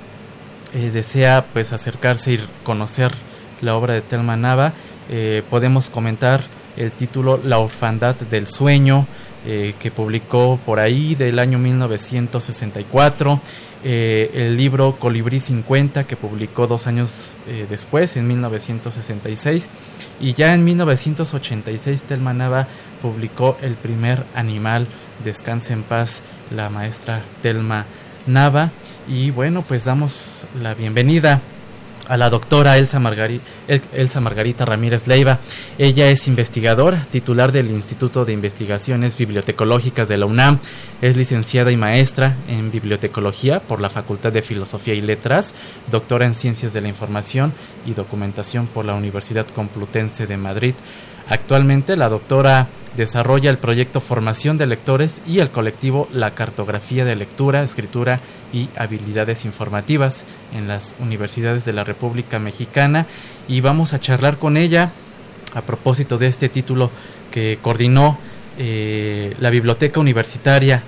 desea 0.72 1.46
pues 1.52 1.72
acercarse 1.72 2.34
y 2.34 2.40
conocer 2.62 3.12
la 3.60 3.76
obra 3.76 3.94
de 3.94 4.02
Telma 4.02 4.36
Nava, 4.36 4.72
eh, 5.10 5.42
podemos 5.48 5.90
comentar 5.90 6.42
el 6.76 6.92
título 6.92 7.40
La 7.42 7.58
orfandad 7.58 8.14
del 8.14 8.46
sueño, 8.46 9.06
eh, 9.46 9.74
que 9.78 9.90
publicó 9.90 10.58
por 10.64 10.80
ahí 10.80 11.14
del 11.14 11.38
año 11.38 11.58
1964, 11.58 13.40
eh, 13.84 14.30
el 14.34 14.56
libro 14.56 14.96
Colibrí 14.98 15.40
50, 15.40 16.04
que 16.04 16.16
publicó 16.16 16.66
dos 16.66 16.86
años 16.86 17.34
después, 17.68 18.16
en 18.16 18.26
1966, 18.26 19.68
y 20.20 20.34
ya 20.34 20.54
en 20.54 20.64
1986 20.64 22.02
Telma 22.02 22.34
Nava 22.34 22.66
publicó 23.00 23.56
el 23.62 23.74
primer 23.74 24.24
animal, 24.34 24.86
Descanse 25.24 25.72
en 25.72 25.82
paz, 25.82 26.22
la 26.54 26.70
maestra 26.70 27.22
Telma 27.42 27.86
Nava, 28.26 28.72
y 29.08 29.30
bueno, 29.30 29.62
pues 29.62 29.84
damos 29.84 30.44
la 30.60 30.74
bienvenida 30.74 31.40
a 32.08 32.16
la 32.16 32.30
doctora 32.30 32.78
Elsa, 32.78 33.00
Elsa 33.92 34.20
Margarita 34.20 34.64
Ramírez 34.64 35.06
Leiva. 35.06 35.38
Ella 35.76 36.10
es 36.10 36.26
investigadora, 36.26 37.06
titular 37.10 37.52
del 37.52 37.70
Instituto 37.70 38.24
de 38.24 38.32
Investigaciones 38.32 39.16
Bibliotecológicas 39.16 40.08
de 40.08 40.16
la 40.16 40.26
UNAM, 40.26 40.58
es 41.02 41.16
licenciada 41.16 41.70
y 41.70 41.76
maestra 41.76 42.36
en 42.48 42.70
bibliotecología 42.70 43.60
por 43.60 43.80
la 43.80 43.90
Facultad 43.90 44.32
de 44.32 44.42
Filosofía 44.42 44.94
y 44.94 45.00
Letras, 45.00 45.54
doctora 45.90 46.26
en 46.26 46.34
Ciencias 46.34 46.72
de 46.72 46.80
la 46.80 46.88
Información 46.88 47.52
y 47.86 47.92
Documentación 47.92 48.66
por 48.66 48.84
la 48.84 48.94
Universidad 48.94 49.46
Complutense 49.46 50.26
de 50.26 50.36
Madrid. 50.36 50.74
Actualmente 51.28 51.94
la 51.94 52.08
doctora 52.08 52.68
desarrolla 52.98 53.48
el 53.48 53.58
proyecto 53.58 54.00
Formación 54.00 54.58
de 54.58 54.66
Lectores 54.66 55.22
y 55.26 55.38
el 55.38 55.50
colectivo 55.50 56.08
La 56.12 56.34
Cartografía 56.34 57.04
de 57.04 57.16
Lectura, 57.16 57.62
Escritura 57.62 58.20
y 58.52 58.68
Habilidades 58.76 59.44
Informativas 59.44 60.24
en 60.52 60.68
las 60.68 60.96
universidades 60.98 61.64
de 61.64 61.72
la 61.72 61.84
República 61.84 62.38
Mexicana 62.38 63.06
y 63.46 63.60
vamos 63.60 63.94
a 63.94 64.00
charlar 64.00 64.38
con 64.38 64.56
ella 64.56 64.90
a 65.54 65.62
propósito 65.62 66.18
de 66.18 66.26
este 66.26 66.48
título 66.48 66.90
que 67.30 67.58
coordinó 67.62 68.18
eh, 68.58 69.34
la 69.38 69.50
Biblioteca 69.50 70.00
Universitaria 70.00 70.82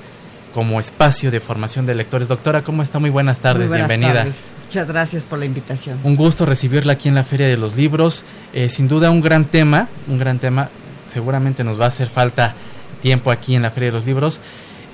como 0.52 0.80
espacio 0.80 1.30
de 1.30 1.38
formación 1.38 1.86
de 1.86 1.94
lectores. 1.94 2.26
Doctora, 2.26 2.62
¿cómo 2.62 2.82
está? 2.82 2.98
Muy 2.98 3.10
buenas 3.10 3.38
tardes, 3.38 3.68
buenas 3.68 3.86
bienvenida. 3.86 4.24
Tardes. 4.24 4.50
Muchas 4.64 4.88
gracias 4.88 5.24
por 5.24 5.38
la 5.38 5.44
invitación. 5.44 6.00
Un 6.02 6.16
gusto 6.16 6.44
recibirla 6.44 6.94
aquí 6.94 7.08
en 7.08 7.14
la 7.14 7.22
Feria 7.22 7.46
de 7.46 7.56
los 7.56 7.76
Libros. 7.76 8.24
Eh, 8.52 8.68
sin 8.68 8.88
duda 8.88 9.10
un 9.10 9.20
gran 9.20 9.44
tema, 9.44 9.88
un 10.08 10.18
gran 10.18 10.40
tema. 10.40 10.70
Seguramente 11.10 11.64
nos 11.64 11.80
va 11.80 11.86
a 11.86 11.88
hacer 11.88 12.08
falta 12.08 12.54
tiempo 13.02 13.30
aquí 13.30 13.54
en 13.54 13.62
la 13.62 13.70
Feria 13.70 13.88
de 13.88 13.92
los 13.92 14.06
Libros. 14.06 14.40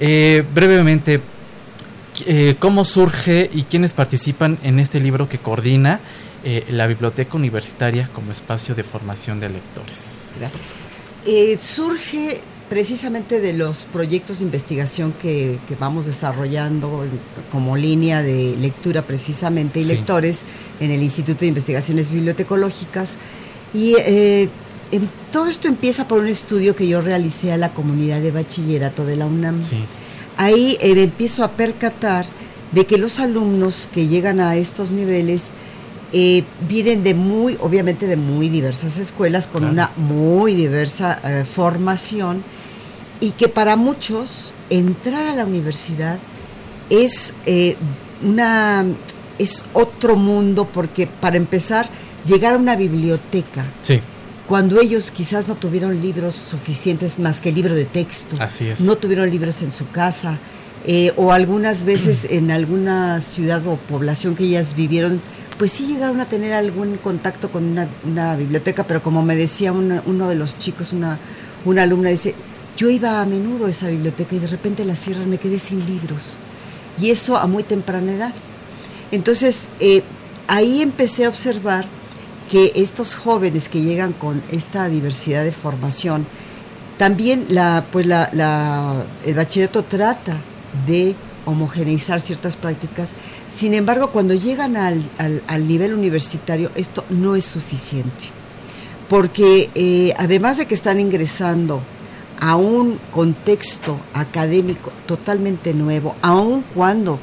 Eh, 0.00 0.44
brevemente, 0.54 1.20
eh, 2.26 2.56
¿cómo 2.58 2.84
surge 2.84 3.50
y 3.52 3.64
quiénes 3.64 3.92
participan 3.92 4.58
en 4.62 4.80
este 4.80 5.00
libro 5.00 5.28
que 5.28 5.38
coordina 5.38 6.00
la 6.68 6.86
Biblioteca 6.86 7.36
Universitaria 7.36 8.08
como 8.14 8.30
espacio 8.30 8.76
de 8.76 8.84
formación 8.84 9.40
de 9.40 9.48
lectores? 9.48 10.32
Gracias. 10.38 10.74
surge 11.60 12.40
precisamente 12.68 13.40
de 13.40 13.52
los 13.52 13.86
proyectos 13.92 14.38
de 14.38 14.44
investigación 14.44 15.12
que, 15.12 15.58
vamos 15.78 16.06
desarrollando 16.06 17.04
como 17.52 17.76
línea 17.76 18.22
de 18.22 18.56
lectura 18.56 19.02
precisamente 19.02 19.80
y 19.80 19.84
lectores 19.84 20.40
en 20.80 20.90
el 20.90 21.02
Instituto 21.02 21.40
de 21.40 21.48
Investigaciones 21.48 22.10
Bibliotecológicas. 22.10 23.16
Y 23.72 23.94
eh, 23.98 24.48
todo 25.32 25.46
esto 25.46 25.68
empieza 25.68 26.06
por 26.08 26.20
un 26.20 26.28
estudio 26.28 26.76
que 26.76 26.86
yo 26.86 27.00
realicé 27.00 27.52
a 27.52 27.56
la 27.56 27.74
comunidad 27.74 28.20
de 28.20 28.30
bachillerato 28.30 29.04
de 29.04 29.16
la 29.16 29.26
UNAM. 29.26 29.60
Ahí 30.36 30.76
eh, 30.80 31.02
empiezo 31.02 31.44
a 31.44 31.52
percatar 31.52 32.26
de 32.72 32.86
que 32.86 32.98
los 32.98 33.18
alumnos 33.18 33.88
que 33.92 34.06
llegan 34.06 34.40
a 34.40 34.56
estos 34.56 34.90
niveles 34.90 35.44
eh, 36.12 36.44
vienen 36.68 37.02
de 37.02 37.14
muy, 37.14 37.56
obviamente 37.60 38.06
de 38.06 38.16
muy 38.16 38.48
diversas 38.48 38.98
escuelas, 38.98 39.46
con 39.46 39.64
una 39.64 39.90
muy 39.96 40.54
diversa 40.54 41.44
formación 41.52 42.44
y 43.20 43.32
que 43.32 43.48
para 43.48 43.76
muchos 43.76 44.52
entrar 44.70 45.26
a 45.26 45.34
la 45.34 45.44
universidad 45.44 46.18
es 46.90 47.34
eh, 47.46 47.76
una 48.22 48.84
es 49.38 49.64
otro 49.74 50.16
mundo 50.16 50.66
porque 50.72 51.06
para 51.06 51.36
empezar 51.36 51.88
llegar 52.26 52.54
a 52.54 52.56
una 52.56 52.74
biblioteca 52.74 53.64
cuando 54.48 54.80
ellos 54.80 55.10
quizás 55.10 55.48
no 55.48 55.56
tuvieron 55.56 56.00
libros 56.00 56.34
suficientes 56.34 57.18
más 57.18 57.40
que 57.40 57.52
libro 57.52 57.74
de 57.74 57.84
texto 57.84 58.36
no 58.80 58.96
tuvieron 58.96 59.30
libros 59.30 59.62
en 59.62 59.72
su 59.72 59.88
casa 59.90 60.38
eh, 60.86 61.12
o 61.16 61.32
algunas 61.32 61.84
veces 61.84 62.24
en 62.30 62.50
alguna 62.50 63.20
ciudad 63.20 63.66
o 63.66 63.76
población 63.76 64.34
que 64.34 64.44
ellas 64.44 64.74
vivieron 64.74 65.20
pues 65.58 65.72
sí 65.72 65.86
llegaron 65.86 66.20
a 66.20 66.26
tener 66.26 66.52
algún 66.52 66.98
contacto 66.98 67.50
con 67.50 67.78
una, 68.04 68.36
biblioteca 68.36 68.84
pero 68.84 69.02
como 69.02 69.22
me 69.22 69.36
decía 69.36 69.72
uno 69.72 70.28
de 70.28 70.34
los 70.34 70.58
chicos 70.58 70.92
una 70.92 71.18
una 71.64 71.82
alumna 71.82 72.10
dice 72.10 72.34
yo 72.76 72.90
iba 72.90 73.20
a 73.20 73.24
menudo 73.24 73.66
a 73.66 73.70
esa 73.70 73.88
biblioteca 73.88 74.36
y 74.36 74.38
de 74.38 74.46
repente 74.46 74.84
la 74.84 74.94
cierran, 74.94 75.30
me 75.30 75.38
quedé 75.38 75.58
sin 75.58 75.84
libros. 75.86 76.36
y 77.00 77.10
eso 77.10 77.36
a 77.36 77.46
muy 77.46 77.62
temprana 77.62 78.12
edad. 78.12 78.32
Entonces, 79.10 79.68
eh, 79.80 80.02
ahí 80.48 80.80
empecé 80.80 81.26
a 81.26 81.28
observar 81.28 81.84
que 82.50 82.72
estos 82.76 83.14
jóvenes 83.14 83.68
que 83.68 83.82
llegan 83.82 84.12
con 84.12 84.42
esta 84.50 84.88
diversidad 84.88 85.44
de 85.44 85.52
formación, 85.52 86.26
también 86.98 87.46
la, 87.48 87.86
pues 87.90 88.06
la, 88.06 89.04
el 89.24 89.34
bachillerato 89.34 89.82
trata 89.84 90.36
de 90.86 91.14
homogeneizar 91.44 92.20
ciertas 92.20 92.56
prácticas, 92.56 93.12
sin 93.48 93.74
embargo, 93.74 94.10
cuando 94.10 94.34
llegan 94.34 94.76
al, 94.76 95.02
al, 95.18 95.68
nivel 95.68 95.94
universitario, 95.94 96.70
esto 96.74 97.04
no 97.08 97.36
es 97.36 97.44
suficiente, 97.44 98.26
porque 99.08 99.70
eh, 99.74 100.12
además 100.18 100.58
de 100.58 100.66
que 100.66 100.74
están 100.74 101.00
ingresando 101.00 101.80
a 102.38 102.56
un 102.56 102.98
contexto 103.12 103.98
académico 104.12 104.92
totalmente 105.06 105.72
nuevo, 105.72 106.16
aun 106.20 106.64
cuando 106.74 107.18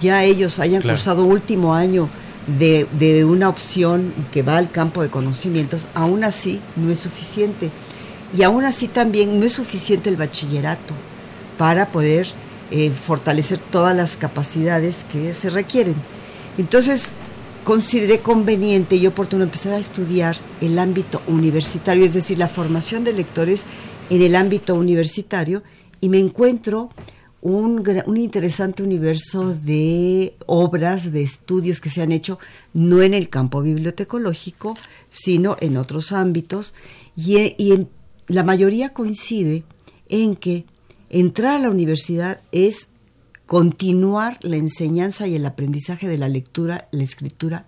ya 0.00 0.24
ellos 0.24 0.58
hayan 0.58 0.82
cursado 0.82 1.24
último 1.24 1.74
año 1.74 2.08
de, 2.46 2.86
de, 2.98 3.24
una 3.24 3.48
opción 3.48 4.12
que 4.32 4.42
va 4.42 4.56
al 4.56 4.70
campo 4.70 5.02
de 5.02 5.10
conocimientos, 5.10 5.88
aún 5.94 6.24
así 6.24 6.60
no 6.76 6.90
es 6.90 7.00
suficiente. 7.00 7.70
Y 8.36 8.42
aún 8.42 8.64
así 8.64 8.88
también 8.88 9.38
no 9.38 9.46
es 9.46 9.52
suficiente 9.52 10.10
el 10.10 10.16
bachillerato 10.16 10.94
para 11.58 11.90
poder 11.92 12.26
eh, 12.70 12.90
fortalecer 12.90 13.58
todas 13.58 13.96
las 13.96 14.16
capacidades 14.16 15.04
que 15.12 15.34
se 15.34 15.50
requieren. 15.50 15.94
Entonces, 16.58 17.12
consideré 17.64 18.18
conveniente 18.18 18.96
y 18.96 19.06
oportuno 19.06 19.44
empezar 19.44 19.74
a 19.74 19.78
estudiar 19.78 20.36
el 20.60 20.78
ámbito 20.78 21.22
universitario, 21.28 22.04
es 22.04 22.14
decir, 22.14 22.38
la 22.38 22.48
formación 22.48 23.04
de 23.04 23.12
lectores 23.12 23.62
en 24.10 24.22
el 24.22 24.34
ámbito 24.34 24.74
universitario, 24.74 25.62
y 26.00 26.08
me 26.08 26.18
encuentro 26.18 26.90
un, 27.42 27.84
un, 28.06 28.16
interesante 28.16 28.82
universo 28.82 29.54
de 29.54 30.34
obras, 30.46 31.12
de 31.12 31.22
estudios 31.22 31.80
que 31.80 31.90
se 31.90 32.02
han 32.02 32.12
hecho, 32.12 32.38
no 32.72 33.02
en 33.02 33.14
el 33.14 33.28
campo 33.28 33.62
bibliotecológico, 33.62 34.76
sino 35.10 35.56
en 35.60 35.76
otros 35.76 36.12
ámbitos, 36.12 36.74
y, 37.14 37.38
y 37.58 37.86
la 38.26 38.42
mayoría 38.42 38.92
coincide 38.92 39.64
en 40.08 40.36
que 40.36 40.64
entrar 41.10 41.56
a 41.56 41.60
la 41.60 41.70
universidad 41.70 42.40
es 42.52 42.88
continuar 43.46 44.38
la 44.42 44.56
enseñanza 44.56 45.26
y 45.26 45.36
el 45.36 45.46
aprendizaje 45.46 46.08
de 46.08 46.18
la 46.18 46.28
lectura, 46.28 46.88
la 46.90 47.04
escritura 47.04 47.66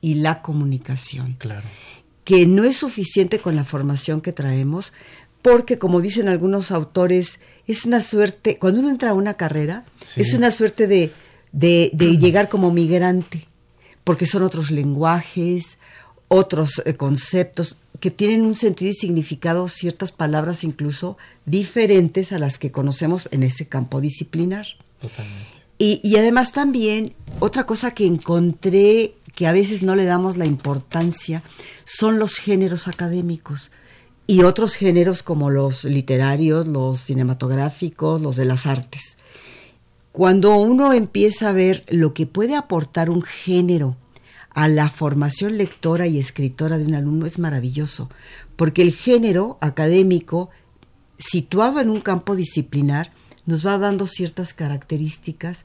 y 0.00 0.14
la 0.14 0.42
comunicación. 0.42 1.36
Claro. 1.38 1.66
Que 2.24 2.46
no 2.46 2.64
es 2.64 2.76
suficiente 2.76 3.38
con 3.38 3.56
la 3.56 3.64
formación 3.64 4.20
que 4.20 4.32
traemos, 4.32 4.92
porque 5.40 5.78
como 5.78 6.00
dicen 6.00 6.28
algunos 6.28 6.70
autores, 6.70 7.40
es 7.66 7.84
una 7.84 8.00
suerte, 8.00 8.58
cuando 8.58 8.80
uno 8.80 8.90
entra 8.90 9.10
a 9.10 9.14
una 9.14 9.34
carrera, 9.34 9.84
es 10.16 10.34
una 10.34 10.50
suerte 10.50 10.86
de, 10.86 11.12
de, 11.52 11.90
llegar 12.20 12.48
como 12.48 12.70
migrante, 12.70 13.48
porque 14.04 14.26
son 14.26 14.42
otros 14.42 14.70
lenguajes, 14.70 15.78
otros 16.28 16.82
eh, 16.84 16.94
conceptos 16.94 17.76
que 18.00 18.10
tienen 18.10 18.42
un 18.42 18.54
sentido 18.54 18.90
y 18.90 18.94
significado, 18.94 19.68
ciertas 19.68 20.12
palabras 20.12 20.64
incluso 20.64 21.16
diferentes 21.46 22.32
a 22.32 22.38
las 22.38 22.58
que 22.58 22.70
conocemos 22.70 23.28
en 23.30 23.42
ese 23.42 23.66
campo 23.66 24.00
disciplinar. 24.00 24.66
Totalmente. 25.00 25.48
Y, 25.78 26.00
y 26.04 26.16
además 26.16 26.52
también, 26.52 27.14
otra 27.40 27.66
cosa 27.66 27.92
que 27.92 28.06
encontré 28.06 29.14
que 29.34 29.46
a 29.46 29.52
veces 29.52 29.82
no 29.82 29.96
le 29.96 30.04
damos 30.04 30.36
la 30.36 30.46
importancia 30.46 31.42
son 31.84 32.18
los 32.18 32.36
géneros 32.36 32.88
académicos 32.88 33.70
y 34.26 34.42
otros 34.42 34.74
géneros 34.74 35.22
como 35.22 35.50
los 35.50 35.84
literarios, 35.84 36.66
los 36.66 37.00
cinematográficos, 37.00 38.20
los 38.20 38.36
de 38.36 38.44
las 38.44 38.66
artes. 38.66 39.16
Cuando 40.12 40.56
uno 40.56 40.92
empieza 40.92 41.48
a 41.48 41.52
ver 41.52 41.84
lo 41.88 42.14
que 42.14 42.26
puede 42.26 42.54
aportar 42.54 43.10
un 43.10 43.22
género 43.22 43.96
a 44.50 44.68
la 44.68 44.88
formación 44.88 45.58
lectora 45.58 46.06
y 46.06 46.18
escritora 46.18 46.78
de 46.78 46.84
un 46.84 46.94
alumno 46.94 47.26
es 47.26 47.38
maravilloso, 47.38 48.08
porque 48.56 48.82
el 48.82 48.92
género 48.92 49.58
académico, 49.60 50.50
situado 51.18 51.80
en 51.80 51.90
un 51.90 52.00
campo 52.00 52.36
disciplinar, 52.36 53.12
nos 53.46 53.66
va 53.66 53.76
dando 53.76 54.06
ciertas 54.06 54.54
características, 54.54 55.64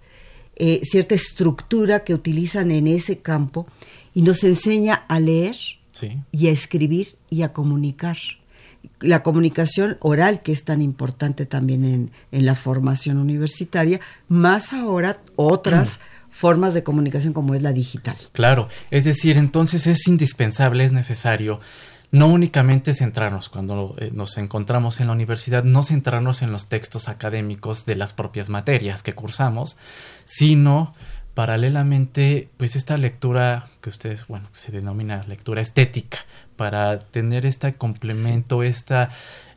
eh, 0.56 0.82
cierta 0.84 1.16
estructura 1.16 2.04
que 2.04 2.14
utilizan 2.14 2.72
en 2.72 2.88
ese 2.88 3.20
campo 3.20 3.68
y 4.14 4.24
nos 4.24 4.44
enseña 4.44 4.96
a 4.96 5.20
leer 5.20 5.56
y 6.32 6.48
a 6.48 6.52
escribir 6.52 7.16
y 7.30 7.44
a 7.44 7.54
comunicar. 7.54 8.18
La 9.02 9.24
comunicación 9.24 9.98
oral, 10.02 10.42
que 10.42 10.52
es 10.52 10.64
tan 10.66 10.82
importante 10.82 11.46
también 11.46 11.86
en, 11.86 12.12
en 12.32 12.46
la 12.46 12.56
formación 12.56 13.18
universitaria, 13.18 14.00
más 14.28 14.74
ahora 14.74 15.20
otras 15.36 16.00
formas 16.30 16.74
de 16.74 16.84
comunicación 16.84 17.34
como 17.34 17.56
es 17.56 17.62
la 17.62 17.74
digital. 17.74 18.16
Claro, 18.32 18.68
es 18.92 19.04
decir, 19.04 19.38
entonces 19.38 19.88
es 19.88 20.08
indispensable, 20.08 20.86
es 20.86 20.92
necesario 20.92 21.60
no 22.12 22.28
únicamente 22.28 22.94
centrarnos 22.94 23.50
cuando 23.50 23.96
eh, 24.00 24.10
nos 24.14 24.38
encontramos 24.38 25.00
en 25.00 25.08
la 25.08 25.14
universidad, 25.14 25.64
no 25.64 25.84
centrarnos 25.84 26.42
en 26.42 26.52
los 26.52 26.68
textos 26.68 27.08
académicos 27.08 27.86
de 27.86 27.96
las 27.96 28.14
propias 28.14 28.50
materias 28.50 29.04
que 29.04 29.14
cursamos, 29.14 29.78
sino 30.26 30.92
paralelamente, 31.34 32.50
pues 32.58 32.76
esta 32.76 32.98
lectura 32.98 33.68
que 33.82 33.90
ustedes, 33.90 34.28
bueno, 34.28 34.48
se 34.54 34.72
denomina 34.72 35.24
lectura 35.28 35.62
estética, 35.62 36.20
para 36.56 37.00
tener 37.00 37.46
este 37.46 37.74
complemento, 37.76 38.64
este 38.64 39.08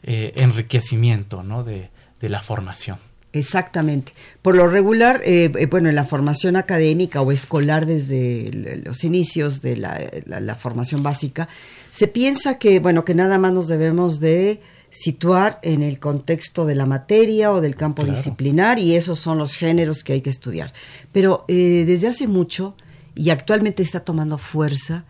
enriquecimiento, 0.03 1.43
¿no? 1.43 1.65
De, 1.65 1.91
de 2.21 2.29
la 2.29 2.41
formación. 2.41 2.99
Exactamente. 3.33 4.13
Por 4.43 4.55
lo 4.55 4.69
regular, 4.69 5.23
eh, 5.25 5.51
eh, 5.59 5.67
bueno, 5.67 5.89
en 5.89 5.95
la 5.95 6.05
formación 6.05 6.57
académica 6.57 7.23
o 7.23 7.33
escolar 7.33 7.87
desde 7.87 8.51
los 8.85 9.05
inicios 9.05 9.63
de 9.63 9.77
la, 9.77 10.55
formación 10.55 11.03
básica, 11.03 11.49
se 11.91 12.09
piensa 12.09 12.59
que, 12.59 12.79
bueno, 12.79 13.05
que 13.05 13.15
nada 13.15 13.39
más 13.39 13.53
nos 13.53 13.69
debemos 13.69 14.21
de 14.21 14.61
situar 14.93 15.59
en 15.63 15.83
el 15.83 15.99
contexto 15.99 16.67
de 16.67 16.75
la 16.75 16.85
materia 16.85 17.51
o 17.51 17.63
del 17.63 17.77
campo 17.77 18.05
disciplinar 18.05 18.79
y 18.79 18.95
esos 18.95 19.19
son 19.19 19.39
los 19.39 19.55
géneros 19.55 20.05
que 20.05 20.13
hay 20.13 20.21
que 20.21 20.29
estudiar. 20.29 20.75
Pero 21.13 21.47
eh, 21.49 21.85
desde 21.87 22.09
hace 22.09 22.29
mucho 22.29 22.77
y 23.15 23.31
actualmente 23.31 23.83
está 23.83 24.01
tomando 24.01 24.37
fuerza 24.37 25.07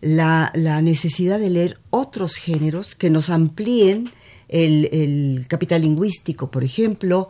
la, 0.00 0.50
la 0.54 0.80
necesidad 0.80 1.38
de 1.38 1.50
leer 1.50 1.78
otros 1.90 2.36
géneros 2.36 2.94
que 2.94 3.10
nos 3.10 3.28
amplíen 3.28 4.10
el, 4.48 4.88
el, 4.90 5.46
capital 5.48 5.82
lingüístico, 5.82 6.50
por 6.50 6.64
ejemplo, 6.64 7.28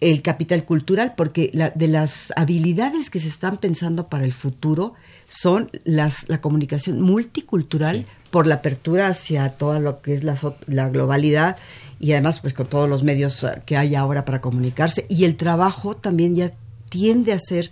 el 0.00 0.22
capital 0.22 0.64
cultural, 0.64 1.14
porque 1.16 1.50
la, 1.54 1.70
de 1.70 1.88
las 1.88 2.32
habilidades 2.36 3.10
que 3.10 3.18
se 3.18 3.28
están 3.28 3.58
pensando 3.58 4.08
para 4.08 4.24
el 4.24 4.32
futuro 4.32 4.94
son 5.28 5.70
las, 5.84 6.28
la 6.28 6.38
comunicación 6.38 7.00
multicultural 7.00 8.06
por 8.30 8.46
la 8.46 8.56
apertura 8.56 9.08
hacia 9.08 9.48
todo 9.50 9.80
lo 9.80 10.00
que 10.02 10.12
es 10.12 10.24
la, 10.24 10.36
la, 10.66 10.88
globalidad 10.88 11.56
y 11.98 12.12
además 12.12 12.40
pues 12.40 12.54
con 12.54 12.66
todos 12.66 12.88
los 12.88 13.02
medios 13.02 13.46
que 13.66 13.76
hay 13.76 13.94
ahora 13.94 14.24
para 14.24 14.40
comunicarse 14.40 15.06
y 15.08 15.24
el 15.24 15.36
trabajo 15.36 15.96
también 15.96 16.36
ya 16.36 16.52
tiende 16.88 17.32
a 17.32 17.38
ser 17.38 17.70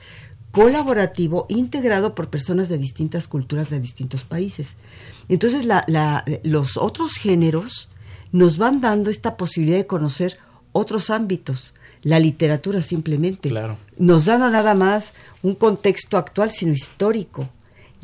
colaborativo, 0.51 1.47
integrado 1.49 2.15
por 2.15 2.31
personas 2.31 2.69
de 2.69 2.79
distintas 2.79 3.29
culturas 3.29 3.69
de 3.69 3.79
distintos 3.79 4.25
países. 4.25 4.77
Entonces 5.29 5.67
la, 5.67 5.85
la, 5.87 6.25
los 6.43 6.77
otros 6.77 7.17
géneros 7.17 7.91
nos 8.33 8.57
van 8.57 8.81
dando 8.81 9.11
esta 9.11 9.37
posibilidad 9.37 9.77
de 9.79 9.87
conocer 9.87 10.39
otros 10.73 11.11
ámbitos 11.11 11.75
la 12.07 12.21
literatura 12.21 12.81
simplemente. 12.83 13.51
Nos 13.99 14.27
da 14.27 14.39
no 14.39 14.49
nada 14.49 14.75
más 14.75 15.13
un 15.43 15.57
contexto 15.57 16.17
actual, 16.17 16.53
sino 16.53 16.73
histórico. 16.73 17.49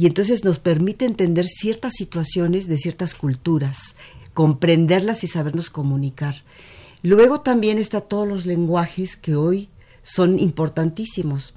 Y 0.02 0.06
entonces 0.06 0.42
nos 0.42 0.58
permite 0.58 1.04
entender 1.04 1.46
ciertas 1.46 1.92
situaciones 1.92 2.66
de 2.66 2.76
ciertas 2.76 3.14
culturas, 3.14 3.94
comprenderlas 4.34 5.22
y 5.22 5.28
sabernos 5.28 5.70
comunicar. 5.70 6.42
Luego 7.04 7.42
también 7.42 7.78
está 7.78 8.00
todos 8.00 8.26
los 8.26 8.44
lenguajes 8.44 9.14
que 9.14 9.36
hoy 9.36 9.68
son 10.02 10.40
importantísimos, 10.40 11.54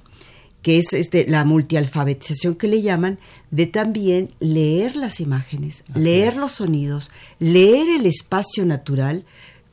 que 0.62 0.78
es 0.78 0.92
este, 0.92 1.26
la 1.28 1.44
multialfabetización 1.44 2.54
que 2.54 2.68
le 2.68 2.82
llaman, 2.82 3.18
de 3.50 3.66
también 3.66 4.30
leer 4.38 4.94
las 4.94 5.18
imágenes, 5.18 5.82
leer 5.96 6.36
los 6.36 6.52
sonidos, 6.52 7.10
leer 7.40 7.88
el 7.98 8.06
espacio 8.06 8.64
natural, 8.64 9.24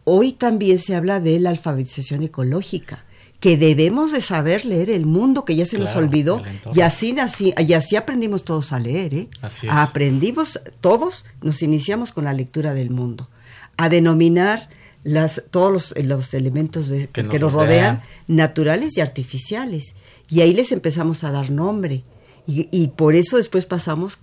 Hoy 0.05 0.33
también 0.33 0.79
se 0.79 0.95
habla 0.95 1.21
de 1.21 1.39
la 1.39 1.49
alfabetización 1.49 2.23
ecológica, 2.23 3.05
que 3.43 3.57
debemos 3.57 4.13
de 4.13 4.21
saber 4.21 4.63
leer 4.63 4.89
el 4.89 5.05
mundo 5.05 5.43
que 5.43 5.57
ya 5.57 5.65
se 5.65 5.77
nos 5.77 5.97
olvidó 5.97 6.41
y 6.73 6.79
así, 6.79 7.13
así, 7.19 7.53
y 7.57 7.73
así 7.73 7.97
aprendimos 7.97 8.45
todos 8.45 8.71
a 8.71 8.79
leer, 8.79 9.13
¿eh? 9.13 9.27
Aprendimos 9.69 10.61
todos, 10.79 11.25
nos 11.41 11.61
iniciamos 11.61 12.13
con 12.13 12.23
la 12.23 12.31
lectura 12.31 12.73
del 12.73 12.89
mundo, 12.89 13.27
a 13.75 13.89
denominar 13.89 14.69
las, 15.03 15.43
todos 15.51 15.93
los, 15.97 16.33
elementos 16.33 16.89
que, 17.11 17.21
nos, 17.37 17.51
rodean, 17.51 18.01
naturales 18.27 18.95
y 18.95 19.01
artificiales. 19.01 19.97
Y 20.29 20.39
ahí 20.39 20.53
les 20.53 20.71
empezamos 20.71 21.25
a 21.25 21.31
dar 21.31 21.49
nombre. 21.49 22.05
Y, 22.47 22.69
y 22.71 22.87
por 22.95 23.13
eso 23.13 23.35
después 23.35 23.65
pasamos 23.65 24.19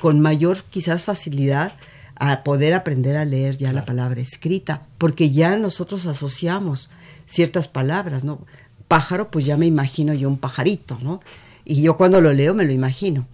con 0.00 0.20
mayor 0.20 0.58
quizás 0.70 1.02
facilidad 1.02 1.72
a 2.14 2.44
poder 2.44 2.74
aprender 2.74 3.16
a 3.16 3.24
leer 3.24 3.56
ya 3.56 3.72
la 3.72 3.84
palabra 3.84 4.20
escrita, 4.20 4.86
porque 4.96 5.32
ya 5.32 5.56
nosotros 5.56 6.06
asociamos 6.06 6.88
ciertas 7.30 7.68
palabras, 7.68 8.24
¿no? 8.24 8.44
Pájaro, 8.90 9.30
pues 9.30 9.46
ya 9.46 9.56
me 9.56 9.66
imagino 9.66 10.12
yo 10.14 10.28
un 10.28 10.36
pajarito, 10.36 10.98
¿no? 11.00 11.20
Y 11.64 11.80
yo 11.80 11.96
cuando 11.96 12.20
lo 12.20 12.32
leo 12.32 12.54
me 12.54 12.64
lo 12.64 12.72
imagino. 12.72 13.24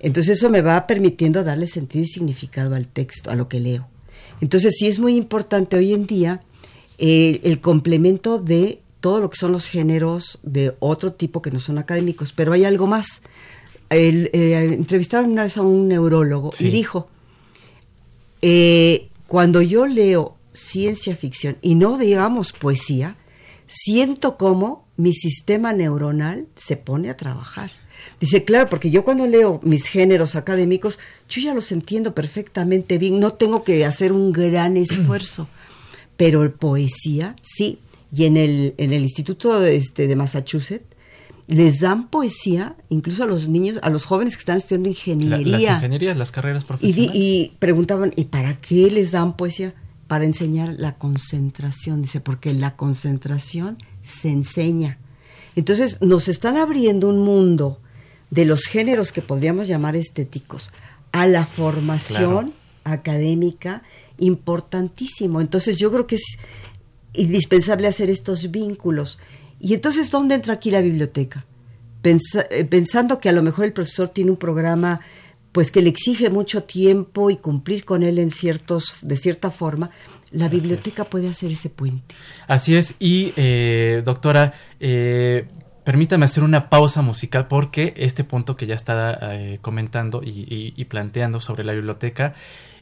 Entonces 0.00 0.36
eso 0.36 0.50
me 0.50 0.60
va 0.60 0.86
permitiendo 0.86 1.42
darle 1.42 1.66
sentido 1.66 2.02
y 2.02 2.06
significado 2.06 2.74
al 2.74 2.86
texto, 2.86 3.30
a 3.30 3.34
lo 3.34 3.48
que 3.48 3.58
leo. 3.58 3.88
Entonces 4.42 4.76
sí 4.78 4.86
es 4.86 4.98
muy 4.98 5.16
importante 5.16 5.78
hoy 5.78 5.94
en 5.94 6.06
día 6.06 6.42
eh, 6.98 7.40
el 7.42 7.60
complemento 7.60 8.38
de 8.38 8.80
todo 9.00 9.20
lo 9.20 9.30
que 9.30 9.38
son 9.38 9.52
los 9.52 9.66
géneros 9.66 10.40
de 10.42 10.74
otro 10.78 11.14
tipo 11.14 11.40
que 11.40 11.50
no 11.50 11.58
son 11.58 11.78
académicos, 11.78 12.32
pero 12.32 12.52
hay 12.52 12.64
algo 12.64 12.86
más. 12.86 13.22
El, 13.88 14.28
eh, 14.34 14.74
entrevistaron 14.74 15.30
una 15.30 15.44
vez 15.44 15.56
a 15.56 15.62
un 15.62 15.88
neurólogo 15.88 16.50
y 16.58 16.68
dijo, 16.68 17.08
eh, 18.42 19.08
cuando 19.26 19.62
yo 19.62 19.86
leo 19.86 20.36
ciencia 20.52 21.16
ficción 21.16 21.56
y 21.62 21.76
no 21.76 21.96
digamos 21.96 22.52
poesía, 22.52 23.16
siento 23.66 24.36
como 24.36 24.87
mi 24.98 25.14
sistema 25.14 25.72
neuronal 25.72 26.48
se 26.56 26.76
pone 26.76 27.08
a 27.08 27.16
trabajar. 27.16 27.70
Dice, 28.20 28.44
claro, 28.44 28.68
porque 28.68 28.90
yo 28.90 29.04
cuando 29.04 29.26
leo 29.26 29.60
mis 29.62 29.86
géneros 29.86 30.34
académicos, 30.34 30.98
yo 31.28 31.40
ya 31.40 31.54
los 31.54 31.70
entiendo 31.70 32.14
perfectamente 32.14 32.98
bien, 32.98 33.20
no 33.20 33.32
tengo 33.32 33.62
que 33.62 33.86
hacer 33.86 34.12
un 34.12 34.32
gran 34.32 34.76
esfuerzo. 34.76 35.48
Pero 36.16 36.52
poesía, 36.56 37.36
sí. 37.42 37.78
Y 38.12 38.24
en 38.24 38.36
el, 38.36 38.74
en 38.76 38.92
el 38.92 39.02
Instituto 39.02 39.64
este, 39.64 40.08
de 40.08 40.16
Massachusetts, 40.16 40.96
les 41.46 41.78
dan 41.78 42.08
poesía 42.08 42.74
incluso 42.88 43.22
a 43.22 43.26
los 43.26 43.48
niños, 43.48 43.78
a 43.82 43.90
los 43.90 44.04
jóvenes 44.04 44.34
que 44.34 44.40
están 44.40 44.56
estudiando 44.56 44.88
ingeniería. 44.88 45.58
las 45.58 45.76
ingenierías, 45.76 46.16
las 46.16 46.32
carreras 46.32 46.64
profesionales. 46.64 47.14
Y, 47.14 47.44
y, 47.44 47.52
preguntaban, 47.60 48.12
¿y 48.16 48.24
para 48.24 48.60
qué 48.60 48.90
les 48.90 49.12
dan 49.12 49.36
poesía? 49.36 49.74
Para 50.08 50.24
enseñar 50.24 50.74
la 50.76 50.96
concentración, 50.96 52.02
dice, 52.02 52.20
porque 52.20 52.52
la 52.52 52.76
concentración 52.76 53.78
se 54.08 54.30
enseña. 54.30 54.98
Entonces 55.56 56.00
nos 56.00 56.28
están 56.28 56.56
abriendo 56.56 57.08
un 57.08 57.18
mundo 57.18 57.78
de 58.30 58.44
los 58.44 58.64
géneros 58.64 59.12
que 59.12 59.22
podríamos 59.22 59.68
llamar 59.68 59.96
estéticos 59.96 60.70
a 61.12 61.26
la 61.26 61.46
formación 61.46 62.52
académica 62.84 63.82
importantísimo. 64.18 65.40
Entonces 65.40 65.76
yo 65.78 65.90
creo 65.90 66.06
que 66.06 66.16
es 66.16 66.24
indispensable 67.14 67.88
hacer 67.88 68.10
estos 68.10 68.50
vínculos. 68.50 69.18
Y 69.60 69.74
entonces, 69.74 70.10
¿dónde 70.10 70.36
entra 70.36 70.54
aquí 70.54 70.70
la 70.70 70.80
biblioteca? 70.80 71.44
Eh, 72.04 72.64
pensando 72.64 73.18
que 73.18 73.28
a 73.28 73.32
lo 73.32 73.42
mejor 73.42 73.64
el 73.64 73.72
profesor 73.72 74.08
tiene 74.08 74.30
un 74.30 74.36
programa 74.36 75.00
pues 75.52 75.70
que 75.70 75.82
le 75.82 75.88
exige 75.88 76.30
mucho 76.30 76.62
tiempo 76.62 77.30
y 77.30 77.36
cumplir 77.36 77.84
con 77.84 78.02
él 78.02 78.18
en 78.18 78.30
ciertos 78.30 78.96
de 79.02 79.16
cierta 79.16 79.50
forma 79.50 79.90
la 80.32 80.48
biblioteca 80.48 81.04
puede 81.04 81.28
hacer 81.28 81.52
ese 81.52 81.70
puente 81.70 82.14
así 82.46 82.74
es 82.74 82.94
y 82.98 83.32
eh, 83.36 84.02
doctora 84.04 84.52
eh, 84.80 85.48
permítame 85.88 86.26
hacer 86.26 86.42
una 86.42 86.68
pausa 86.68 87.00
musical 87.00 87.48
porque 87.48 87.94
este 87.96 88.22
punto 88.22 88.56
que 88.56 88.66
ya 88.66 88.74
está 88.74 89.18
eh, 89.22 89.58
comentando 89.62 90.20
y, 90.22 90.84
planteando 90.84 91.40
sobre 91.40 91.64
la 91.64 91.72
biblioteca 91.72 92.34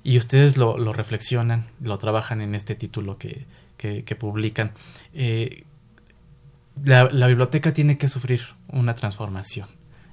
y 0.02 0.18
ustedes 0.18 0.56
lo, 0.56 0.92
reflexionan, 0.92 1.68
lo 1.80 1.98
trabajan 1.98 2.40
en 2.40 2.56
este 2.56 2.74
título 2.74 3.16
que, 3.16 3.46
publican. 4.18 4.72
Eh, 5.14 5.62
la, 6.84 7.04
biblioteca 7.28 7.72
tiene 7.72 7.96
que 7.96 8.08
sufrir 8.08 8.40
una 8.72 8.96
transformación. 8.96 9.68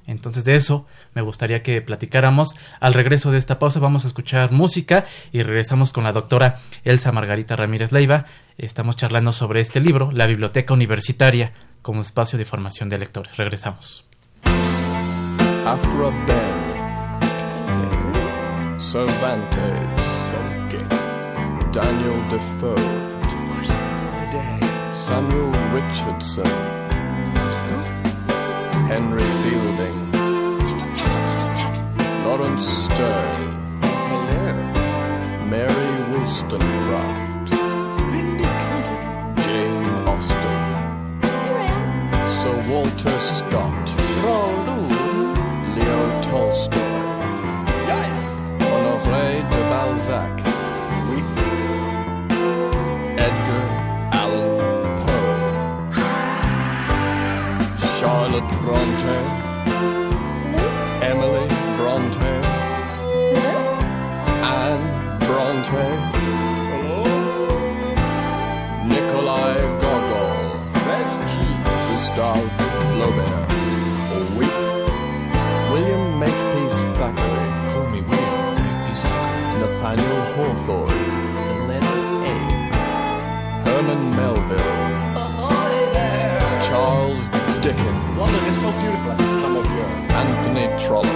Entonces 0.07 0.43
de 0.45 0.55
eso 0.55 0.85
me 1.13 1.21
gustaría 1.21 1.63
que 1.63 1.81
platicáramos. 1.81 2.55
Al 2.79 2.93
regreso 2.93 3.31
de 3.31 3.37
esta 3.37 3.59
pausa 3.59 3.79
vamos 3.79 4.05
a 4.05 4.07
escuchar 4.07 4.51
música 4.51 5.05
y 5.31 5.43
regresamos 5.43 5.93
con 5.93 6.03
la 6.03 6.11
doctora 6.11 6.59
Elsa 6.83 7.11
Margarita 7.11 7.55
Ramírez 7.55 7.91
Leiva. 7.91 8.25
Estamos 8.57 8.95
charlando 8.95 9.31
sobre 9.31 9.61
este 9.61 9.79
libro, 9.79 10.11
La 10.11 10.27
Biblioteca 10.27 10.73
Universitaria, 10.73 11.53
como 11.81 12.01
espacio 12.01 12.37
de 12.37 12.45
formación 12.45 12.89
de 12.89 12.99
lectores. 12.99 13.35
Regresamos. 13.37 14.05
Cervantes, 18.77 20.03
Daniel 21.73 22.21
Defoe, 22.29 22.75
Samuel 24.93 25.51
Richardson, 25.73 26.45
Henry 28.87 29.23
Lawrence 32.35 32.65
Stern, 32.85 33.79
Mary 35.51 35.91
Wollstonecraft, 36.09 37.49
Jane 39.43 39.89
Austen, 40.07 40.57
Sir 42.27 42.55
Walter 42.71 43.19
Scott, 43.19 43.82
Nathaniel 79.83 80.23
Hawthorne, 80.37 80.93
Leonard 81.67 81.83
A. 82.23 82.33
Herman 83.65 84.15
Melville, 84.15 84.63
Charles 86.69 87.23
Dickens, 87.61 87.83
Anthony 90.15 90.69
Trollope. 90.77 91.09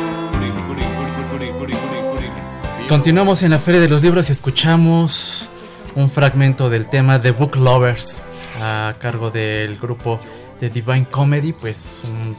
Continuamos 2.89 3.41
en 3.43 3.51
la 3.51 3.58
Feria 3.58 3.80
de 3.80 3.88
los 3.88 4.01
Libros 4.01 4.27
y 4.27 4.34
escuchamos 4.34 5.49
un 5.95 6.10
fragmento 6.10 6.69
del 6.69 6.89
tema 6.89 7.21
The 7.21 7.32
Book 7.32 7.56
Lovers 7.56 8.21
a 8.62 8.95
cargo 8.99 9.32
del 9.32 9.77
grupo 9.77 10.19
de 10.60 10.69
Divine 10.69 11.06
Comedy, 11.10 11.53
pues 11.53 12.01
un 12.03 12.36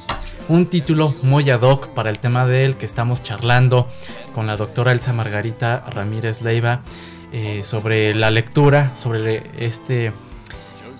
un 0.48 0.66
título 0.66 1.14
muy 1.22 1.50
ad 1.50 1.62
hoc 1.62 1.88
para 1.88 2.10
el 2.10 2.18
tema 2.18 2.46
de 2.46 2.64
él 2.64 2.76
que 2.76 2.86
estamos 2.86 3.22
charlando 3.22 3.88
con 4.34 4.46
la 4.46 4.56
doctora 4.56 4.92
Elsa 4.92 5.12
Margarita 5.12 5.84
Ramírez 5.90 6.40
Leiva 6.40 6.80
eh, 7.32 7.62
sobre 7.64 8.14
la 8.14 8.30
lectura, 8.30 8.92
sobre 8.96 9.42
este, 9.58 10.12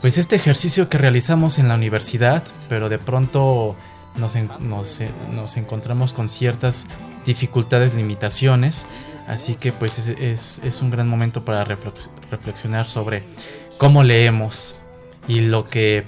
pues 0.01 0.19
este 0.19 0.37
ejercicio 0.37 0.89
que 0.89 0.99
realizamos 0.99 1.59
en 1.59 1.69
la 1.69 1.75
universidad, 1.75 2.45
pero 2.69 2.89
de 2.89 2.99
pronto 2.99 3.75
nos, 4.17 4.35
nos, 4.61 5.57
encontramos 5.57 6.13
con 6.13 6.29
ciertas 6.29 6.87
dificultades, 7.25 7.95
limitaciones, 7.95 8.85
así 9.27 9.55
que 9.55 9.73
pues 9.73 9.99
es, 9.99 10.61
es 10.63 10.83
un 10.83 10.91
gran 10.91 11.09
momento 11.09 11.45
para 11.45 11.65
reflexionar 11.65 12.87
sobre 12.87 13.25
cómo 13.79 14.03
leemos 14.03 14.75
y 15.27 15.41
lo 15.41 15.69
que 15.69 16.05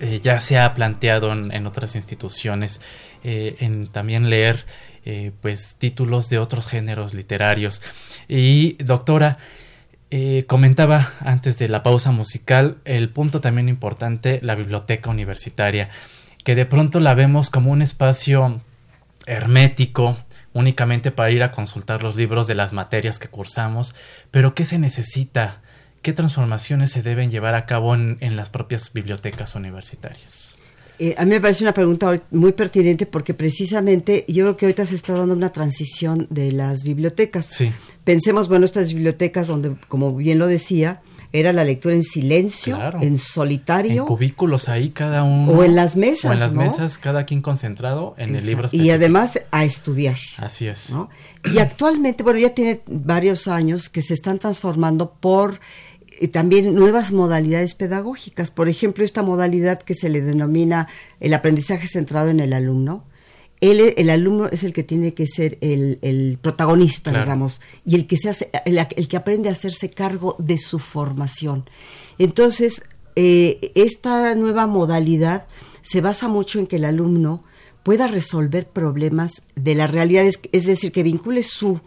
eh, 0.00 0.20
ya 0.22 0.40
se 0.40 0.58
ha 0.58 0.74
planteado 0.74 1.32
en, 1.32 1.66
otras 1.66 1.96
instituciones, 1.96 2.80
eh, 3.24 3.56
en 3.60 3.88
también 3.88 4.30
leer 4.30 4.66
eh, 5.04 5.32
pues 5.40 5.76
títulos 5.78 6.28
de 6.28 6.38
otros 6.38 6.66
géneros 6.66 7.14
literarios. 7.14 7.82
Y 8.28 8.82
doctora, 8.82 9.38
comentaba 10.46 11.12
antes 11.20 11.58
de 11.58 11.68
la 11.68 11.82
pausa 11.82 12.12
musical 12.12 12.78
el 12.86 13.10
punto 13.10 13.42
también 13.42 13.68
importante, 13.68 14.40
la 14.42 14.54
biblioteca 14.54 15.10
universitaria, 15.10 15.90
que 16.44 16.54
de 16.54 16.64
pronto 16.64 16.98
la 16.98 17.12
vemos 17.14 17.50
como 17.50 17.70
un 17.70 17.82
espacio 17.82 18.62
hermético, 19.26 20.16
únicamente 20.54 21.10
para 21.10 21.30
ir 21.30 21.42
a 21.42 21.52
consultar 21.52 22.02
los 22.02 22.16
libros 22.16 22.46
de 22.46 22.54
las 22.54 22.72
materias 22.72 23.18
que 23.18 23.28
cursamos, 23.28 23.94
pero 24.30 24.54
¿qué 24.54 24.64
se 24.64 24.78
necesita? 24.78 25.60
¿Qué 26.02 26.12
transformaciones 26.12 26.90
se 26.90 27.02
deben 27.02 27.30
llevar 27.30 27.54
a 27.54 27.66
cabo 27.66 27.94
en, 27.94 28.36
las 28.36 28.50
propias 28.50 28.92
bibliotecas 28.92 29.54
universitarias? 29.54 30.56
Eh, 31.00 31.14
a 31.16 31.24
mí 31.24 31.30
me 31.30 31.40
parece 31.40 31.62
una 31.62 31.74
pregunta 31.74 32.20
muy 32.30 32.52
pertinente 32.52 33.06
porque 33.06 33.34
precisamente 33.34 34.24
yo 34.26 34.44
creo 34.44 34.56
que 34.56 34.66
ahorita 34.66 34.86
se 34.86 34.96
está 34.96 35.12
dando 35.12 35.34
una 35.34 35.50
transición 35.50 36.26
de 36.30 36.52
las 36.52 36.82
bibliotecas. 36.82 37.46
Sí. 37.46 37.72
Pensemos, 38.04 38.48
bueno, 38.48 38.64
estas 38.64 38.92
bibliotecas 38.92 39.46
donde, 39.46 39.76
como 39.88 40.14
bien 40.16 40.38
lo 40.38 40.46
decía, 40.46 41.02
era 41.32 41.52
la 41.52 41.62
lectura 41.62 41.94
en 41.94 42.02
silencio, 42.02 42.78
en 43.00 43.18
solitario. 43.18 44.02
En 44.02 44.06
cubículos 44.06 44.68
ahí 44.68 44.90
cada 44.90 45.24
uno. 45.24 45.52
O 45.52 45.62
en 45.62 45.74
las 45.74 45.94
mesas. 45.94 46.30
O 46.30 46.32
en 46.32 46.40
las 46.40 46.54
mesas, 46.54 46.96
cada 46.96 47.26
quien 47.26 47.42
concentrado 47.42 48.14
en 48.16 48.34
el 48.34 48.46
libro. 48.46 48.68
Y 48.72 48.90
además 48.90 49.38
a 49.50 49.64
estudiar. 49.64 50.16
Así 50.38 50.66
es. 50.66 50.92
Y 51.52 51.58
actualmente, 51.58 52.22
bueno, 52.22 52.38
ya 52.38 52.54
tiene 52.54 52.82
varios 52.86 53.46
años 53.46 53.90
que 53.90 54.00
se 54.00 54.14
están 54.14 54.38
transformando 54.38 55.12
por 55.20 55.60
eh, 56.20 56.28
también 56.28 56.74
nuevas 56.74 57.12
modalidades 57.12 57.74
pedagógicas. 57.74 58.50
Por 58.50 58.68
ejemplo, 58.68 59.04
esta 59.04 59.22
modalidad 59.22 59.80
que 59.80 59.94
se 59.94 60.08
le 60.08 60.20
denomina 60.20 60.88
el 61.20 61.34
aprendizaje 61.34 61.86
centrado 61.86 62.30
en 62.30 62.40
el 62.40 62.52
alumno. 62.52 63.04
Él, 63.60 63.94
el 63.96 64.10
alumno 64.10 64.46
es 64.46 64.62
el 64.62 64.72
que 64.72 64.84
tiene 64.84 65.14
que 65.14 65.26
ser 65.26 65.58
el, 65.60 66.38
protagonista, 66.40 67.10
digamos, 67.10 67.60
y 67.84 67.96
el 67.96 68.06
que, 68.06 68.16
se 68.16 68.28
hace, 68.28 68.50
el, 68.64 69.08
que 69.08 69.16
aprende 69.16 69.48
a 69.48 69.52
hacerse 69.52 69.90
cargo 69.90 70.36
de 70.38 70.58
su 70.58 70.78
formación. 70.78 71.68
Entonces, 72.18 72.82
eh, 73.16 73.72
esta 73.74 74.36
nueva 74.36 74.68
modalidad 74.68 75.46
se 75.82 76.00
basa 76.00 76.28
mucho 76.28 76.60
en 76.60 76.68
que 76.68 76.76
el 76.76 76.84
alumno 76.84 77.42
pueda 77.82 78.06
resolver 78.06 78.68
problemas 78.68 79.42
de 79.56 79.74
la 79.74 79.88
realidad, 79.88 80.24
es 80.52 80.66
decir, 80.66 80.92
que 80.92 81.02
vincule 81.02 81.42
su, 81.42 81.80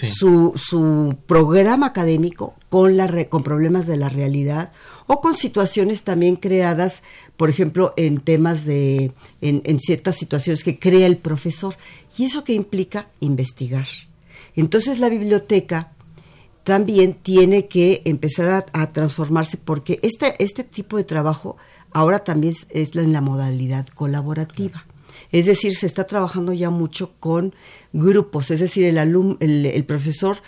su, 0.00 0.52
su 0.56 1.16
programa 1.26 1.86
académico 1.86 2.54
con, 2.68 2.96
la, 2.96 3.28
con 3.28 3.42
problemas 3.42 3.86
de 3.86 3.96
la 3.96 4.08
realidad 4.08 4.72
o 5.06 5.20
con 5.20 5.36
situaciones 5.36 6.02
también 6.02 6.36
creadas, 6.36 7.02
por 7.36 7.48
ejemplo, 7.48 7.94
en 7.96 8.20
temas 8.20 8.64
de, 8.64 9.12
en, 9.40 9.62
en 9.64 9.78
ciertas 9.78 10.16
situaciones 10.16 10.64
que 10.64 10.78
crea 10.78 11.06
el 11.06 11.16
profesor. 11.16 11.76
¿Y 12.18 12.24
eso 12.24 12.44
que 12.44 12.52
implica? 12.52 13.08
Investigar. 13.20 13.86
Entonces 14.54 14.98
la 14.98 15.08
biblioteca 15.08 15.92
también 16.66 17.14
tiene 17.14 17.68
que 17.68 18.02
empezar 18.06 18.66
a, 18.72 18.92
transformarse 18.92 19.56
porque 19.56 20.00
este, 20.02 20.34
este 20.42 20.64
tipo 20.64 20.96
de 20.96 21.04
trabajo 21.04 21.56
ahora 21.92 22.24
también 22.24 22.54
es, 22.70 22.96
en 22.96 23.12
la 23.12 23.20
modalidad 23.20 23.86
colaborativa. 23.86 24.84
Es 25.38 25.44
decir, 25.44 25.74
se 25.74 25.84
está 25.84 26.06
trabajando 26.06 26.54
ya 26.54 26.70
mucho 26.70 27.12
con 27.20 27.54
grupos, 27.92 28.50
es 28.50 28.58
decir, 28.58 28.86
el, 28.86 28.96
alum, 28.96 29.36
el, 29.40 29.84
profesor 29.84 30.38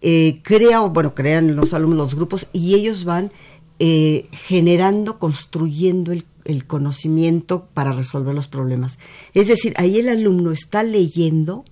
eh, 0.00 0.40
crea, 0.42 0.80
bueno, 0.80 1.14
crean 1.14 1.54
los 1.54 1.72
alumnos 1.74 1.98
los 1.98 2.14
grupos 2.16 2.48
y 2.52 2.74
ellos 2.74 3.04
van 3.04 3.30
eh, 3.78 4.26
generando, 4.32 5.20
construyendo 5.20 6.10
el, 6.10 6.24
el, 6.44 6.66
conocimiento 6.66 7.68
para 7.72 7.92
resolver 7.92 8.34
los 8.34 8.48
problemas. 8.48 8.98
Es 9.32 9.46
decir, 9.46 9.74
ahí 9.76 10.00
el 10.00 10.08
alumno 10.08 10.50
está 10.50 10.82
leyendo, 10.82 11.64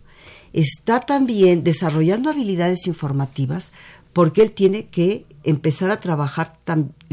está 0.53 1.01
también 1.01 1.65
desarrollando 1.65 2.31
habilidades 2.31 2.87
informativas 2.87 3.73
porque 4.13 4.43
él 4.43 4.53
tiene 4.53 4.87
que 4.87 5.25
empezar 5.43 5.91
a 5.91 5.99
trabajar 6.01 6.57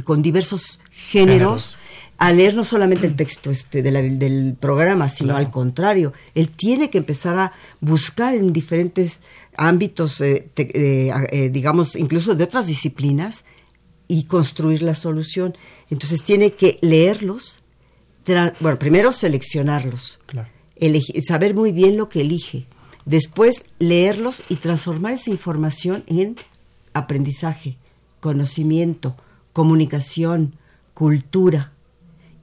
con 0.03 0.21
diversos 0.21 0.79
géneros 0.91 1.77
a 2.17 2.31
leer 2.31 2.55
no 2.55 2.63
solamente 2.63 3.05
el 3.05 3.15
texto 3.15 3.51
este 3.51 3.81
del 3.81 4.55
programa, 4.59 5.07
sino 5.07 5.35
al 5.35 5.51
contrario, 5.51 6.13
él 6.33 6.49
tiene 6.49 6.89
que 6.89 6.97
empezar 6.97 7.37
a 7.37 7.53
buscar 7.79 8.33
en 8.33 8.51
diferentes 8.53 9.19
ámbitos, 9.55 10.19
eh, 10.21 10.49
eh, 10.55 11.49
digamos, 11.51 11.95
incluso 11.95 12.33
de 12.33 12.43
otras 12.43 12.65
disciplinas, 12.65 13.45
y 14.07 14.23
construir 14.23 14.81
la 14.83 14.95
solución. 14.95 15.55
Entonces 15.89 16.23
tiene 16.23 16.53
que 16.53 16.79
leerlos, 16.81 17.61
bueno, 18.59 18.79
primero 18.79 19.11
seleccionarlos, 19.11 20.19
saber 21.27 21.53
muy 21.53 21.71
bien 21.71 21.97
lo 21.97 22.09
que 22.09 22.21
elige, 22.21 22.65
después 23.05 23.63
leerlos 23.79 24.43
y 24.49 24.55
transformar 24.55 25.13
esa 25.13 25.29
información 25.29 26.03
en 26.07 26.37
aprendizaje, 26.93 27.77
conocimiento, 28.21 29.15
comunicación, 29.53 30.55
cultura 30.93 31.73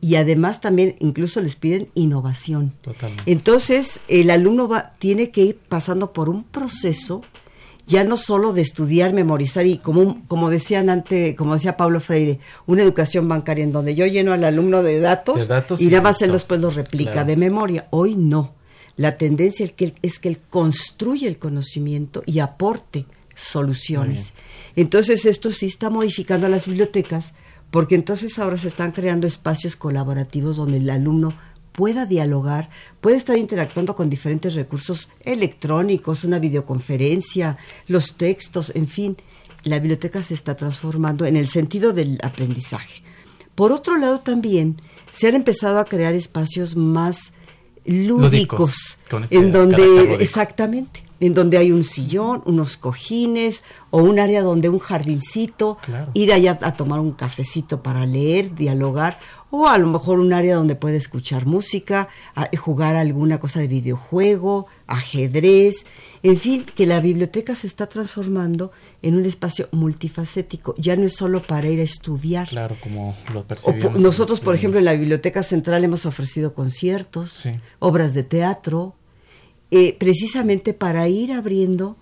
y 0.04 0.16
además 0.16 0.60
también 0.60 0.96
incluso 0.98 1.40
les 1.40 1.56
piden 1.56 1.88
innovación. 1.94 2.74
Entonces, 3.24 4.00
el 4.06 4.28
alumno 4.28 4.68
va, 4.68 4.92
tiene 4.98 5.30
que 5.30 5.40
ir 5.40 5.56
pasando 5.56 6.12
por 6.12 6.28
un 6.28 6.44
proceso 6.44 7.22
ya 7.86 8.04
no 8.04 8.18
solo 8.18 8.52
de 8.52 8.60
estudiar, 8.60 9.14
memorizar 9.14 9.64
y 9.64 9.78
como, 9.78 10.22
como 10.28 10.50
decían 10.50 10.90
antes, 10.90 11.34
como 11.36 11.54
decía 11.54 11.78
Pablo 11.78 12.00
Freire, 12.00 12.38
una 12.66 12.82
educación 12.82 13.28
bancaria 13.28 13.64
en 13.64 13.72
donde 13.72 13.94
yo 13.94 14.04
lleno 14.04 14.34
al 14.34 14.44
alumno 14.44 14.82
de 14.82 15.00
datos, 15.00 15.48
y 15.78 15.86
nada 15.86 16.02
más 16.02 16.20
él 16.20 16.32
después 16.32 16.60
los 16.60 16.74
replica 16.74 17.24
de 17.24 17.38
memoria. 17.38 17.88
Hoy 17.88 18.14
no. 18.14 18.52
La 18.96 19.16
tendencia 19.16 19.64
es 19.64 19.72
que, 19.72 19.94
es 20.02 20.18
que 20.18 20.28
él 20.28 20.38
construye 20.50 21.26
el 21.28 21.38
conocimiento 21.38 22.22
y 22.26 22.40
aporte 22.40 23.06
soluciones. 23.34 24.34
Entonces 24.76 25.24
esto 25.24 25.50
sí 25.50 25.64
está 25.64 25.88
modificando 25.88 26.46
a 26.46 26.50
las 26.50 26.66
bibliotecas 26.66 27.32
porque 27.74 27.96
entonces 27.96 28.38
ahora 28.38 28.56
se 28.56 28.68
están 28.68 28.92
creando 28.92 29.26
espacios 29.26 29.74
colaborativos 29.74 30.54
donde 30.54 30.76
el 30.76 30.88
alumno 30.88 31.34
pueda 31.72 32.06
dialogar, 32.06 32.70
puede 33.00 33.16
estar 33.16 33.37
interactuando 33.37 33.96
con 33.96 34.08
diferentes 34.08 34.54
recursos 34.54 35.08
electrónicos, 35.24 36.22
una 36.22 36.38
videoconferencia, 36.38 37.58
los 37.88 38.14
textos, 38.14 38.70
en 38.76 38.87
fin, 38.87 39.16
la 39.64 39.80
biblioteca 39.80 40.22
se 40.22 40.34
está 40.34 40.54
transformando 40.54 41.26
en 41.26 41.37
el 41.37 41.48
sentido 41.48 41.92
del 41.92 42.16
aprendizaje. 42.22 43.02
Por 43.56 43.72
otro 43.72 43.96
lado 43.96 44.20
también 44.20 44.76
se 45.10 45.26
han 45.26 45.34
empezado 45.34 45.80
a 45.80 45.84
crear 45.84 46.14
espacios 46.14 46.76
más 46.76 47.32
lúdicos, 47.84 49.00
este 49.02 49.37
en 49.37 49.50
donde 49.50 50.14
exactamente 50.20 51.02
en 51.26 51.32
donde 51.32 51.56
hay 51.56 51.72
un 51.72 51.84
sillón, 51.84 52.42
unos 52.44 52.76
cojines 52.76 53.62
o 53.90 54.02
un 54.02 54.18
área 54.18 54.42
donde 54.42 54.68
un 54.68 54.78
jardincito, 54.78 55.78
ir 56.12 56.32
allá 56.32 56.58
a 56.60 56.76
tomar 56.76 57.00
un 57.00 57.12
cafecito 57.12 57.82
para 57.82 58.04
leer, 58.04 58.54
dialogar, 58.54 59.18
o 59.50 59.68
a 59.68 59.78
lo 59.78 59.87
mejor 59.87 60.18
un 60.18 60.34
área 60.34 60.56
donde 60.56 60.74
puede 60.74 60.96
escuchar 60.96 61.46
música, 61.46 62.08
jugar 62.58 62.96
alguna 62.96 63.38
cosa 63.38 63.60
de 63.60 63.68
videojuego, 63.68 64.66
ajedrez, 64.87 65.87
en 66.22 66.37
fin, 66.37 66.66
que 66.74 66.87
la 66.87 67.00
biblioteca 67.00 67.54
se 67.54 67.68
está 67.68 67.87
transformando 67.87 68.72
en 69.00 69.14
un 69.14 69.24
espacio 69.24 69.68
multifacético, 69.72 70.74
ya 70.76 70.96
no 70.96 71.04
es 71.04 71.14
solo 71.14 71.40
para 71.42 71.68
ir 71.68 71.80
a 71.80 71.84
estudiar. 71.84 72.48
Claro, 72.48 72.76
como 72.82 73.16
lo 73.32 73.44
percibimos. 73.44 73.98
nosotros, 73.98 74.40
por 74.40 74.54
ejemplo, 74.54 74.78
en 74.78 74.84
la 74.84 74.94
Biblioteca 74.94 75.42
Central 75.42 75.84
hemos 75.84 76.04
ofrecido 76.04 76.52
conciertos, 76.52 77.48
obras 77.78 78.12
de 78.12 78.24
teatro, 78.24 78.94
eh, 79.76 79.96
precisamente 79.98 80.72
para 80.72 81.08
ir 81.08 81.32
abriendo 81.32 81.96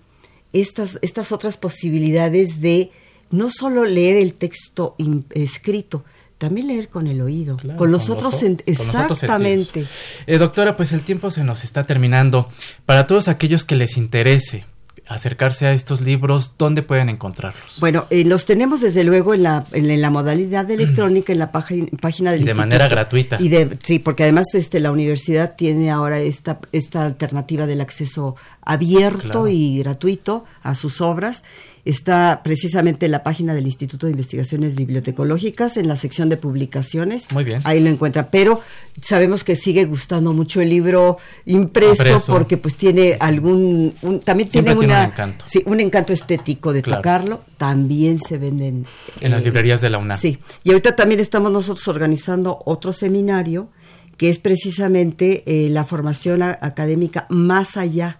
estas, 0.53 0.99
estas 1.01 1.31
otras 1.31 1.57
posibilidades 1.57 2.61
de 2.61 2.91
no 3.31 3.49
solo 3.49 3.83
leer 3.83 4.15
el 4.17 4.35
texto 4.35 4.95
escrito, 5.31 6.05
también 6.37 6.67
leer 6.67 6.87
con 6.87 7.07
el 7.07 7.19
oído, 7.19 7.57
con 7.75 7.91
los 7.91 8.11
otros, 8.11 8.43
exactamente. 8.67 9.87
Eh, 10.27 10.37
doctora, 10.37 10.77
pues 10.77 10.91
el 10.91 11.03
tiempo 11.03 11.31
se 11.31 11.43
nos 11.43 11.63
está 11.63 11.87
terminando. 11.87 12.47
Para 12.85 13.07
todos 13.07 13.27
aquellos 13.27 13.65
que 13.65 13.75
les 13.75 13.97
interese 13.97 14.65
acercarse 15.07 15.67
a 15.67 15.73
estos 15.73 16.01
libros, 16.01 16.53
¿dónde 16.57 16.81
pueden 16.81 17.09
encontrarlos? 17.09 17.79
Bueno, 17.79 18.05
eh, 18.09 18.23
los 18.25 18.45
tenemos 18.45 18.81
desde 18.81 19.03
luego 19.03 19.33
en 19.33 19.43
la, 19.43 19.65
en, 19.73 20.01
la 20.01 20.09
modalidad 20.09 20.69
electrónica, 20.71 21.33
en 21.33 21.39
la 21.39 21.51
página, 21.51 21.87
página 21.99 22.31
del 22.31 22.41
y 22.41 22.45
de 22.45 22.53
manera 22.53 22.87
gratuita. 22.87 23.37
Y 23.39 23.49
de, 23.49 23.77
sí, 23.83 23.99
porque 23.99 24.23
además 24.23 24.45
este, 24.53 24.79
la 24.79 24.91
universidad 24.91 25.55
tiene 25.55 25.91
ahora 25.91 26.19
esta, 26.19 26.59
esta 26.71 27.05
alternativa 27.05 27.65
del 27.65 27.81
acceso 27.81 28.35
abierto 28.65 29.47
y 29.47 29.79
gratuito 29.79 30.45
a 30.61 30.75
sus 30.75 31.01
obras 31.01 31.43
está 31.85 32.41
precisamente 32.43 33.05
en 33.05 33.11
la 33.11 33.23
página 33.23 33.53
del 33.53 33.65
Instituto 33.65 34.07
de 34.07 34.11
Investigaciones 34.11 34.75
Bibliotecológicas, 34.75 35.75
en 35.77 35.87
la 35.87 35.95
sección 35.95 36.29
de 36.29 36.37
publicaciones. 36.37 37.29
Muy 37.31 37.43
bien. 37.43 37.61
Ahí 37.65 37.81
lo 37.81 37.89
encuentra. 37.89 38.31
Pero 38.31 38.61
sabemos 39.01 39.43
que 39.43 39.55
sigue 39.55 39.85
gustando 39.85 40.33
mucho 40.33 40.61
el 40.61 40.69
libro 40.69 41.17
impreso, 41.45 42.23
porque 42.27 42.57
pues 42.57 42.75
tiene 42.75 43.17
algún... 43.19 43.95
también 44.23 44.49
tiene, 44.49 44.73
un 44.73 44.89
encanto. 44.89 45.45
Sí, 45.47 45.61
un 45.65 45.79
encanto 45.79 46.13
estético 46.13 46.71
de 46.71 46.81
tocarlo. 46.81 47.41
También 47.57 48.19
se 48.19 48.37
venden... 48.37 48.85
En 49.19 49.31
las 49.31 49.41
eh, 49.41 49.45
librerías 49.45 49.81
de 49.81 49.89
la 49.89 49.97
UNAM. 49.97 50.17
Sí. 50.17 50.39
Y 50.63 50.69
ahorita 50.69 50.95
también 50.95 51.19
estamos 51.19 51.51
nosotros 51.51 51.87
organizando 51.89 52.59
otro 52.65 52.93
seminario 52.93 53.69
que 54.15 54.29
es 54.29 54.37
precisamente 54.37 55.43
eh, 55.47 55.69
la 55.69 55.83
formación 55.83 56.43
académica 56.43 57.25
más 57.29 57.77
allá. 57.77 58.19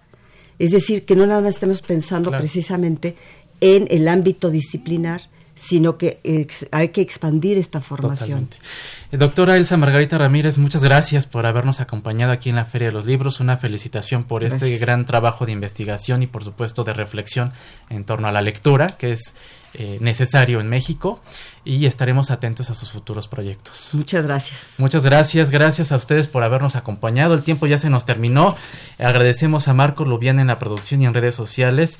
Es 0.58 0.72
decir, 0.72 1.04
que 1.04 1.16
no 1.16 1.26
nada 1.26 1.40
más 1.40 1.50
estemos 1.50 1.82
pensando 1.82 2.30
precisamente 2.30 3.16
en 3.60 3.86
el 3.90 4.08
ámbito 4.08 4.50
disciplinar, 4.50 5.22
sino 5.54 5.96
que 5.96 6.20
hay 6.72 6.88
que 6.88 7.00
expandir 7.00 7.58
esta 7.58 7.80
formación. 7.80 8.48
Eh, 9.12 9.16
doctora 9.16 9.56
Elsa 9.56 9.76
Margarita 9.76 10.18
Ramírez, 10.18 10.58
muchas 10.58 10.82
gracias 10.82 11.26
por 11.26 11.46
habernos 11.46 11.80
acompañado 11.80 12.32
aquí 12.32 12.50
en 12.50 12.56
la 12.56 12.64
Feria 12.64 12.88
de 12.88 12.92
los 12.92 13.06
Libros. 13.06 13.40
Una 13.40 13.56
felicitación 13.56 14.24
por 14.24 14.42
este 14.42 14.76
gran 14.78 15.04
trabajo 15.04 15.46
de 15.46 15.52
investigación 15.52 16.22
y 16.22 16.26
por 16.26 16.44
supuesto 16.44 16.82
de 16.84 16.92
reflexión 16.92 17.52
en 17.88 18.04
torno 18.04 18.28
a 18.28 18.32
la 18.32 18.42
lectura, 18.42 18.96
que 18.98 19.12
es 19.12 19.34
eh, 19.74 19.98
necesario 20.00 20.60
en 20.60 20.68
México 20.68 21.20
y 21.64 21.86
estaremos 21.86 22.30
atentos 22.30 22.70
a 22.70 22.74
sus 22.74 22.92
futuros 22.92 23.28
proyectos. 23.28 23.90
Muchas 23.92 24.24
gracias. 24.26 24.74
Muchas 24.78 25.04
gracias, 25.04 25.50
gracias 25.50 25.92
a 25.92 25.96
ustedes 25.96 26.28
por 26.28 26.42
habernos 26.42 26.76
acompañado. 26.76 27.34
El 27.34 27.42
tiempo 27.42 27.66
ya 27.66 27.78
se 27.78 27.90
nos 27.90 28.04
terminó. 28.04 28.56
Agradecemos 28.98 29.68
a 29.68 29.74
Marco 29.74 30.04
Lubián 30.04 30.38
en 30.38 30.46
la 30.46 30.58
producción 30.58 31.02
y 31.02 31.06
en 31.06 31.14
redes 31.14 31.34
sociales 31.34 31.98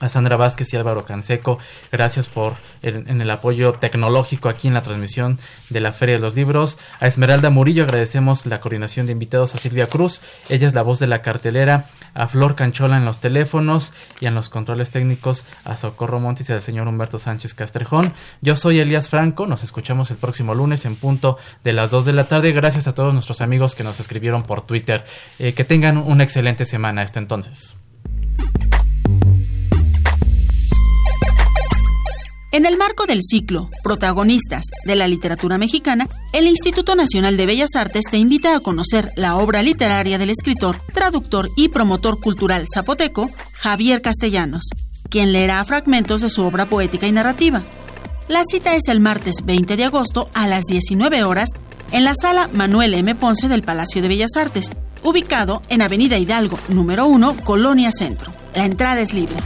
a 0.00 0.08
Sandra 0.10 0.36
Vázquez 0.36 0.72
y 0.72 0.76
Álvaro 0.76 1.04
Canseco. 1.04 1.58
Gracias 1.90 2.28
por 2.28 2.54
en 2.82 3.20
el 3.20 3.30
apoyo 3.30 3.74
tecnológico 3.74 4.48
aquí 4.48 4.68
en 4.68 4.74
la 4.74 4.82
transmisión 4.82 5.38
de 5.70 5.80
la 5.80 5.92
Feria 5.92 6.16
de 6.16 6.20
los 6.20 6.34
Libros. 6.34 6.78
A 7.00 7.06
Esmeralda 7.06 7.50
Murillo 7.50 7.84
agradecemos 7.84 8.44
la 8.46 8.60
coordinación 8.60 9.06
de 9.06 9.12
invitados 9.12 9.54
a 9.54 9.58
Silvia 9.58 9.86
Cruz. 9.86 10.20
Ella 10.48 10.68
es 10.68 10.74
la 10.74 10.82
voz 10.82 10.98
de 10.98 11.06
la 11.06 11.22
cartelera. 11.22 11.86
A 12.12 12.28
Flor 12.28 12.54
Canchola 12.56 12.96
en 12.96 13.04
los 13.04 13.20
teléfonos 13.20 13.92
y 14.20 14.26
en 14.26 14.34
los 14.34 14.48
controles 14.48 14.90
técnicos 14.90 15.44
a 15.64 15.76
Socorro 15.76 16.20
Montes 16.20 16.48
y 16.48 16.52
al 16.52 16.62
señor 16.62 16.88
Humberto 16.88 17.18
Sánchez 17.18 17.54
Castrejón. 17.54 18.12
Yo 18.40 18.56
soy 18.56 18.80
Elías 18.80 19.08
Franco. 19.08 19.46
Nos 19.46 19.64
escuchamos 19.64 20.10
el 20.10 20.16
próximo 20.16 20.54
lunes 20.54 20.84
en 20.84 20.96
punto 20.96 21.38
de 21.64 21.72
las 21.72 21.90
2 21.90 22.04
de 22.06 22.12
la 22.12 22.28
tarde. 22.28 22.52
Gracias 22.52 22.86
a 22.86 22.94
todos 22.94 23.12
nuestros 23.12 23.40
amigos 23.40 23.74
que 23.74 23.84
nos 23.84 24.00
escribieron 24.00 24.42
por 24.42 24.62
Twitter. 24.62 25.04
Eh, 25.38 25.54
que 25.54 25.64
tengan 25.64 25.98
una 25.98 26.24
excelente 26.24 26.64
semana 26.64 27.02
hasta 27.02 27.18
entonces. 27.18 27.76
En 32.56 32.64
el 32.64 32.78
marco 32.78 33.04
del 33.04 33.20
ciclo 33.22 33.68
Protagonistas 33.82 34.64
de 34.86 34.96
la 34.96 35.08
Literatura 35.08 35.58
Mexicana, 35.58 36.08
el 36.32 36.46
Instituto 36.46 36.94
Nacional 36.94 37.36
de 37.36 37.44
Bellas 37.44 37.76
Artes 37.76 38.06
te 38.10 38.16
invita 38.16 38.56
a 38.56 38.60
conocer 38.60 39.12
la 39.14 39.36
obra 39.36 39.60
literaria 39.60 40.16
del 40.16 40.30
escritor, 40.30 40.80
traductor 40.94 41.50
y 41.54 41.68
promotor 41.68 42.18
cultural 42.18 42.64
zapoteco 42.74 43.28
Javier 43.52 44.00
Castellanos, 44.00 44.70
quien 45.10 45.34
leerá 45.34 45.62
fragmentos 45.64 46.22
de 46.22 46.30
su 46.30 46.44
obra 46.44 46.64
poética 46.64 47.06
y 47.06 47.12
narrativa. 47.12 47.62
La 48.26 48.42
cita 48.50 48.74
es 48.74 48.88
el 48.88 49.00
martes 49.00 49.44
20 49.44 49.76
de 49.76 49.84
agosto 49.84 50.30
a 50.32 50.46
las 50.46 50.64
19 50.64 51.24
horas 51.24 51.50
en 51.92 52.04
la 52.04 52.14
sala 52.14 52.48
Manuel 52.54 52.94
M. 52.94 53.14
Ponce 53.16 53.48
del 53.48 53.64
Palacio 53.64 54.00
de 54.00 54.08
Bellas 54.08 54.34
Artes, 54.34 54.70
ubicado 55.04 55.60
en 55.68 55.82
Avenida 55.82 56.16
Hidalgo, 56.16 56.58
número 56.68 57.04
1, 57.04 57.36
Colonia 57.44 57.92
Centro. 57.92 58.32
La 58.54 58.64
entrada 58.64 59.02
es 59.02 59.12
libre. 59.12 59.36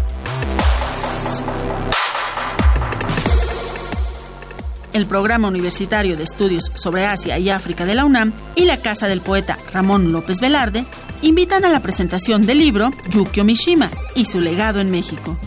El 4.92 5.06
Programa 5.06 5.48
Universitario 5.48 6.16
de 6.16 6.24
Estudios 6.24 6.70
sobre 6.74 7.06
Asia 7.06 7.38
y 7.38 7.50
África 7.50 7.84
de 7.84 7.94
la 7.94 8.04
UNAM 8.04 8.32
y 8.54 8.64
la 8.64 8.76
Casa 8.76 9.08
del 9.08 9.20
Poeta 9.20 9.58
Ramón 9.72 10.12
López 10.12 10.40
Velarde 10.40 10.84
invitan 11.22 11.64
a 11.64 11.70
la 11.70 11.80
presentación 11.80 12.46
del 12.46 12.58
libro 12.58 12.90
Yukio 13.10 13.44
Mishima 13.44 13.90
y 14.14 14.26
su 14.26 14.40
legado 14.40 14.80
en 14.80 14.90
México. 14.90 15.38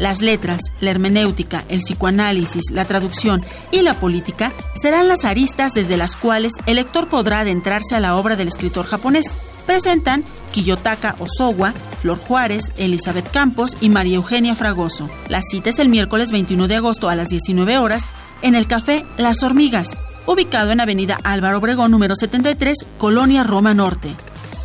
Las 0.00 0.22
letras, 0.22 0.62
la 0.80 0.90
hermenéutica, 0.90 1.64
el 1.68 1.80
psicoanálisis, 1.80 2.70
la 2.72 2.86
traducción 2.86 3.44
y 3.70 3.82
la 3.82 3.92
política 3.92 4.50
serán 4.74 5.08
las 5.08 5.26
aristas 5.26 5.72
desde 5.74 5.98
las 5.98 6.16
cuales 6.16 6.54
el 6.64 6.76
lector 6.76 7.08
podrá 7.08 7.40
adentrarse 7.40 7.96
a 7.96 8.00
la 8.00 8.16
obra 8.16 8.34
del 8.34 8.48
escritor 8.48 8.86
japonés. 8.86 9.36
Presentan 9.66 10.24
Kiyotaka 10.52 11.16
Osowa, 11.18 11.74
Flor 12.00 12.18
Juárez, 12.18 12.72
Elizabeth 12.76 13.30
Campos 13.30 13.76
y 13.82 13.90
María 13.90 14.16
Eugenia 14.16 14.54
Fragoso. 14.54 15.10
La 15.28 15.42
cita 15.42 15.68
es 15.68 15.78
el 15.78 15.90
miércoles 15.90 16.32
21 16.32 16.66
de 16.66 16.76
agosto 16.76 17.10
a 17.10 17.14
las 17.14 17.28
19 17.28 17.76
horas 17.76 18.06
en 18.42 18.54
el 18.54 18.66
Café 18.66 19.04
Las 19.16 19.42
Hormigas, 19.42 19.96
ubicado 20.26 20.70
en 20.70 20.80
Avenida 20.80 21.18
Álvaro 21.24 21.58
Obregón 21.58 21.90
número 21.90 22.14
73, 22.14 22.76
Colonia 22.98 23.44
Roma 23.44 23.74
Norte. 23.74 24.14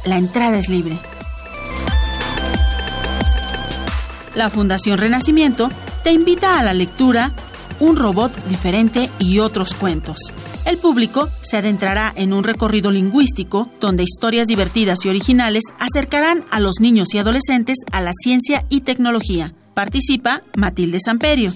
La 0.05 0.17
entrada 0.17 0.57
es 0.57 0.69
libre. 0.69 0.97
La 4.35 4.49
Fundación 4.49 4.97
Renacimiento 4.97 5.69
te 6.03 6.11
invita 6.11 6.59
a 6.59 6.63
la 6.63 6.73
lectura 6.73 7.33
Un 7.79 7.95
robot 7.95 8.31
diferente 8.47 9.09
y 9.19 9.39
otros 9.39 9.73
cuentos. 9.73 10.17
El 10.65 10.77
público 10.77 11.29
se 11.41 11.57
adentrará 11.57 12.11
en 12.15 12.33
un 12.33 12.43
recorrido 12.43 12.91
lingüístico 12.91 13.69
donde 13.79 14.03
historias 14.03 14.47
divertidas 14.47 15.05
y 15.05 15.09
originales 15.09 15.63
acercarán 15.79 16.43
a 16.51 16.59
los 16.59 16.79
niños 16.79 17.13
y 17.13 17.19
adolescentes 17.19 17.77
a 17.91 18.01
la 18.01 18.11
ciencia 18.13 18.65
y 18.69 18.81
tecnología. 18.81 19.53
Participa 19.73 20.41
Matilde 20.55 20.99
Samperio. 20.99 21.53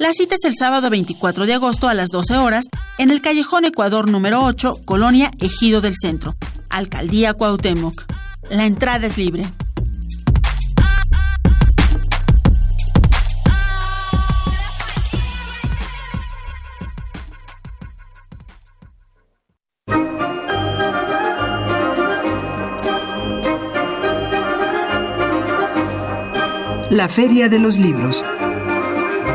La 0.00 0.14
cita 0.14 0.34
es 0.34 0.46
el 0.46 0.54
sábado 0.56 0.88
24 0.88 1.44
de 1.44 1.52
agosto 1.52 1.86
a 1.86 1.92
las 1.92 2.08
12 2.08 2.38
horas 2.38 2.64
en 2.96 3.10
el 3.10 3.20
Callejón 3.20 3.66
Ecuador 3.66 4.08
número 4.08 4.42
8, 4.42 4.80
Colonia 4.86 5.30
Ejido 5.40 5.82
del 5.82 5.92
Centro, 5.94 6.32
Alcaldía 6.70 7.34
Cuauhtémoc. 7.34 8.06
La 8.48 8.64
entrada 8.64 9.06
es 9.06 9.18
libre. 9.18 9.44
La 26.88 27.10
Feria 27.10 27.50
de 27.50 27.58
los 27.58 27.76
Libros 27.76 28.24